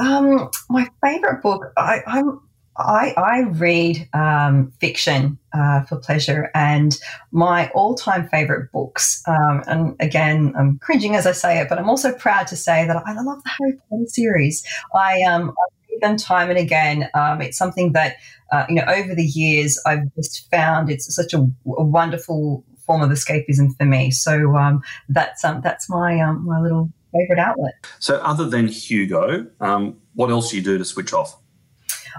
Um, 0.00 0.50
my 0.70 0.88
favorite 1.04 1.42
book, 1.42 1.72
I, 1.76 2.00
I'm, 2.06 2.40
I, 2.76 3.12
I 3.16 3.40
read 3.50 4.08
um, 4.14 4.72
fiction 4.80 5.38
uh, 5.52 5.82
for 5.82 5.96
pleasure, 5.96 6.50
and 6.54 6.98
my 7.32 7.68
all-time 7.70 8.28
favorite 8.28 8.72
books. 8.72 9.22
Um, 9.26 9.62
and 9.66 9.96
again, 10.00 10.54
I'm 10.58 10.78
cringing 10.78 11.16
as 11.16 11.26
I 11.26 11.32
say 11.32 11.60
it, 11.60 11.68
but 11.68 11.78
I'm 11.78 11.90
also 11.90 12.12
proud 12.14 12.46
to 12.48 12.56
say 12.56 12.86
that 12.86 12.96
I 12.96 13.12
love 13.20 13.42
the 13.44 13.50
Harry 13.58 13.78
Potter 13.90 14.06
series. 14.06 14.66
I, 14.94 15.22
um, 15.22 15.50
I 15.50 15.64
read 15.90 16.00
them 16.00 16.16
time 16.16 16.48
and 16.48 16.58
again. 16.58 17.10
Um, 17.12 17.42
it's 17.42 17.58
something 17.58 17.92
that 17.92 18.16
uh, 18.52 18.64
you 18.68 18.76
know 18.76 18.84
over 18.88 19.14
the 19.14 19.24
years 19.24 19.80
I've 19.86 20.12
just 20.16 20.50
found 20.50 20.90
it's 20.90 21.14
such 21.14 21.34
a, 21.34 21.38
a 21.38 21.84
wonderful 21.84 22.64
form 22.86 23.02
of 23.02 23.10
escapism 23.10 23.76
for 23.76 23.84
me. 23.84 24.10
So 24.10 24.56
um, 24.56 24.82
that's 25.08 25.44
um, 25.44 25.60
that's 25.60 25.90
my 25.90 26.16
my 26.32 26.60
little 26.60 26.90
favorite 27.12 27.38
outlet. 27.38 27.74
So 27.98 28.16
other 28.16 28.48
than 28.48 28.68
Hugo, 28.68 29.46
um, 29.60 29.98
what 30.14 30.30
else 30.30 30.50
do 30.50 30.56
you 30.56 30.62
do 30.62 30.78
to 30.78 30.84
switch 30.84 31.12
off? 31.12 31.40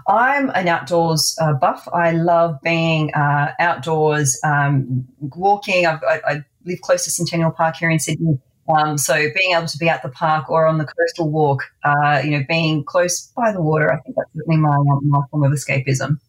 I'm 0.08 0.50
an 0.52 0.68
outdoors 0.68 1.38
uh, 1.42 1.54
buff. 1.54 1.88
I 1.94 2.12
love 2.12 2.60
being 2.64 3.14
uh, 3.14 3.54
outdoors, 3.60 4.40
um, 4.44 5.06
walking. 5.20 5.86
I, 5.86 6.00
I, 6.26 6.42
live 6.64 6.80
close 6.82 7.04
to 7.06 7.12
Centennial 7.12 7.52
Park 7.52 7.76
here 7.78 7.90
in 7.90 8.00
Sydney. 8.00 8.40
Um, 8.70 8.98
so 8.98 9.16
being 9.16 9.56
able 9.56 9.68
to 9.68 9.78
be 9.80 9.90
at 9.90 10.04
the 10.04 10.10
park 10.10 10.50
or 10.50 10.68
on 10.68 10.78
the 10.78 10.86
coastal 10.86 11.30
walk, 11.30 11.64
uh, 11.84 12.22
you 12.24 12.32
know, 12.32 12.44
being 12.48 12.84
close 12.84 13.32
by 13.36 13.52
the 13.52 13.62
water, 13.62 13.92
I 13.92 14.00
think 14.02 14.16
that's 14.16 14.30
certainly 14.36 14.58
my, 14.58 14.78
my 15.02 15.22
form 15.32 15.44
of 15.44 15.52
escapism. 15.52 16.20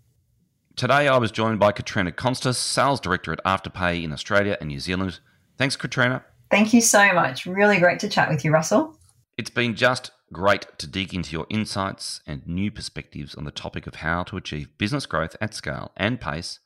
Today 0.75 1.07
I 1.07 1.19
was 1.19 1.31
joined 1.31 1.61
by 1.61 1.71
Katrina 1.73 2.13
Konstas, 2.13 2.55
Sales 2.57 2.99
Director 2.99 3.33
at 3.33 3.45
Afterpay 3.45 4.03
in 4.03 4.13
Australia 4.13 4.57
and 4.59 4.69
New 4.69 4.81
Zealand. 4.81 5.21
Thanks, 5.59 5.77
Katrina. 5.77 6.25
Thank 6.53 6.75
you 6.75 6.83
so 6.83 7.13
much. 7.15 7.47
Really 7.47 7.79
great 7.79 7.99
to 8.01 8.11
chat 8.11 8.29
with 8.29 8.45
you, 8.45 8.53
Russel. 8.53 8.99
It's 9.39 9.49
been 9.49 9.75
just 9.75 10.11
great 10.35 10.67
to 10.77 10.87
dig 10.87 11.15
into 11.15 11.33
your 11.33 11.47
insights 11.49 12.21
and 12.27 12.47
new 12.47 12.71
perspectives 12.71 13.35
on 13.35 13.45
the 13.45 13.51
topic 13.51 13.87
of 13.87 13.95
how 13.95 14.25
to 14.25 14.37
achieve 14.37 14.77
business 14.77 15.07
growth 15.07 15.35
at 15.41 15.55
scale 15.55 15.93
and 15.97 16.21
pace 16.21 16.61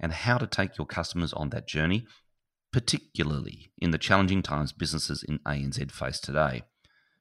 and 0.00 0.12
how 0.12 0.38
to 0.38 0.48
take 0.48 0.76
your 0.76 0.88
customers 0.88 1.32
on 1.34 1.50
that 1.50 1.68
journey, 1.68 2.04
particularly 2.72 3.70
in 3.78 3.92
the 3.92 3.98
challenging 3.98 4.42
times 4.42 4.72
businesses 4.72 5.22
in 5.22 5.38
ANZ 5.46 5.92
face 5.92 6.18
today. 6.18 6.64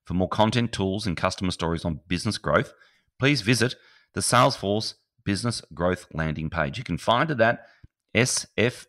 For 0.04 0.16
more 0.16 0.28
content, 0.28 0.72
tools, 0.72 1.06
and 1.06 1.16
customer 1.16 1.52
stories 1.52 1.86
on 1.86 2.00
business 2.08 2.40
growth, 2.40 2.74
please 3.20 3.42
visit 3.42 3.76
the 4.16 4.22
Salesforce 4.22 4.96
business 5.24 5.62
growth 5.72 6.08
landing 6.12 6.50
page. 6.50 6.80
You 6.80 6.84
can 6.84 6.98
find 6.98 7.30
it 7.30 7.40
at 7.40 7.64
sfdc.co 8.16 8.86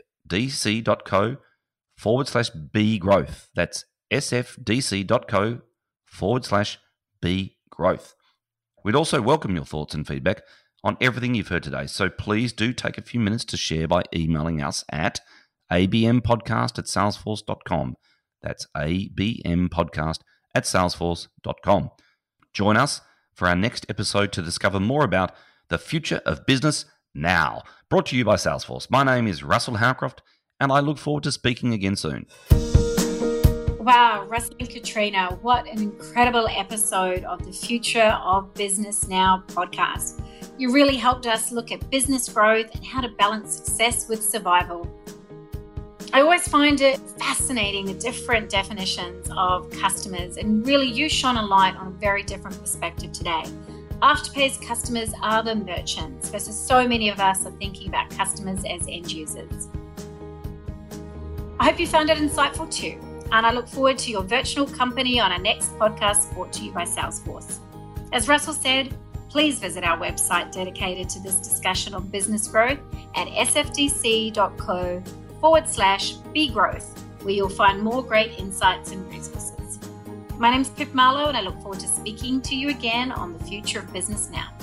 forward 1.99 2.29
slash 2.29 2.51
B 2.51 2.99
growth. 2.99 3.49
That's 3.55 3.85
sfdc.co 4.13 5.61
forward 6.07 6.45
slash 6.45 6.79
B 7.21 7.57
growth. 7.69 8.15
We'd 8.85 8.95
also 8.95 9.21
welcome 9.21 9.55
your 9.55 9.65
thoughts 9.65 9.95
and 9.95 10.07
feedback 10.07 10.43
on 10.85 10.97
everything 11.01 11.35
you've 11.35 11.49
heard 11.49 11.65
today. 11.65 11.87
So 11.87 12.09
please 12.09 12.53
do 12.53 12.73
take 12.73 12.97
a 12.97 13.03
few 13.03 13.21
minutes 13.21 13.45
to 13.47 13.57
share 13.57 13.89
by 13.89 14.05
emailing 14.15 14.63
us 14.63 14.85
at 14.91 15.21
abmpodcast 15.71 16.79
at 16.79 16.85
salesforce.com. 16.85 17.97
That's 18.41 18.67
abmpodcast 18.77 20.21
at 20.55 20.65
salesforce.com. 20.65 21.91
Join 22.55 22.77
us 22.77 23.01
for 23.35 23.49
our 23.49 23.57
next 23.57 23.87
episode 23.89 24.33
to 24.33 24.43
discover 24.43 24.79
more 24.79 25.05
about 25.05 25.33
the 25.69 25.79
Future 25.79 26.23
of 26.25 26.47
Business 26.47 26.85
Now, 27.15 27.63
brought 27.91 28.07
to 28.07 28.17
you 28.17 28.25
by 28.25 28.37
Salesforce. 28.37 28.91
My 28.91 29.03
name 29.03 29.27
is 29.27 29.43
Russel 29.43 29.75
Howcroft, 29.75 30.23
and 30.61 30.73
I 30.73 30.81
look 30.81 30.99
forward 30.99 31.25
to 31.25 31.33
speaking 31.33 31.73
again 31.73 31.97
soon. 31.97 32.27
Wow, 33.81 34.27
Russel 34.29 34.55
and 34.61 34.69
Katrina, 34.69 35.39
what 35.41 35.67
an 35.67 35.81
incredible 35.81 36.47
episode 36.49 37.25
of 37.25 37.45
the 37.47 37.53
Future 37.53 38.19
of 38.23 38.53
Business 38.55 39.09
Now 39.09 39.45
podcast. 39.47 40.21
You 40.59 40.73
really 40.73 40.97
helped 40.97 41.27
us 41.27 41.53
look 41.53 41.73
at 41.73 41.89
business 41.91 42.29
growth 42.29 42.75
and 42.75 42.85
how 42.85 43.01
to 43.01 43.09
balance 43.09 43.55
success 43.55 44.09
with 44.09 44.23
survival. 44.23 44.87
I 46.13 46.21
always 46.23 46.49
find 46.49 46.81
it 46.81 46.99
fascinating 47.19 47.87
the 47.87 47.95
different 47.95 48.51
definitions 48.51 49.31
of 49.37 49.71
customers, 49.71 50.37
and 50.37 50.67
really, 50.67 50.87
you 50.87 51.09
shone 51.09 51.37
a 51.37 51.43
light 51.43 51.77
on 51.77 51.89
a 51.89 51.91
very 51.91 52.23
different 52.23 52.59
perspective 52.61 53.13
today. 53.13 53.45
Afterpay's 54.03 54.59
customers 54.59 55.13
are 55.23 55.43
the 55.43 55.55
merchants 55.55 56.31
versus 56.31 56.59
so 56.59 56.87
many 56.87 57.09
of 57.09 57.21
us 57.21 57.47
are 57.47 57.53
thinking 57.53 57.89
about 57.89 58.11
customers 58.11 58.61
as 58.69 58.87
end 58.89 59.11
users. 59.13 59.69
I 61.61 61.65
hope 61.65 61.81
you 61.81 61.89
found 61.89 62.09
it 62.09 62.19
insightful 62.19 62.73
too, 62.73 63.01
and 63.33 63.45
I 63.45 63.51
look 63.53 63.67
forward 63.67 63.99
to 63.99 64.13
your 64.13 64.23
virtual 64.23 64.65
company 64.65 65.19
on 65.19 65.33
our 65.33 65.41
next 65.41 65.77
podcast 65.77 66.33
brought 66.33 66.53
to 66.53 66.65
you 66.65 66.71
by 66.71 66.85
Salesforce. 66.85 67.59
As 68.13 68.29
Russel 68.29 68.55
said, 68.55 68.97
please 69.29 69.59
visit 69.59 69.83
our 69.83 69.99
website 69.99 70.53
dedicated 70.53 71.09
to 71.11 71.21
this 71.21 71.37
discussion 71.37 71.95
on 71.95 72.07
business 72.07 72.47
growth 72.47 72.79
at 73.17 73.27
sfdc.co 73.27 75.03
forward 75.41 75.69
slash 75.69 76.15
bgrowth, 76.35 76.97
where 77.23 77.35
you'll 77.35 77.49
find 77.49 77.83
more 77.83 78.05
great 78.05 78.39
insights 78.39 78.93
and 78.93 79.05
resources. 79.13 79.81
My 80.39 80.53
name 80.53 80.61
is 80.61 80.71
Pip 80.71 80.95
Marlow, 80.95 81.27
and 81.27 81.37
I 81.37 81.41
look 81.41 81.61
forward 81.61 81.81
to 81.81 81.89
speaking 81.89 82.41
to 82.43 82.55
you 82.55 82.69
again 82.69 83.11
on 83.11 83.33
the 83.37 83.45
future 83.45 83.81
of 83.81 83.93
business 83.93 84.31
now. 84.31 84.58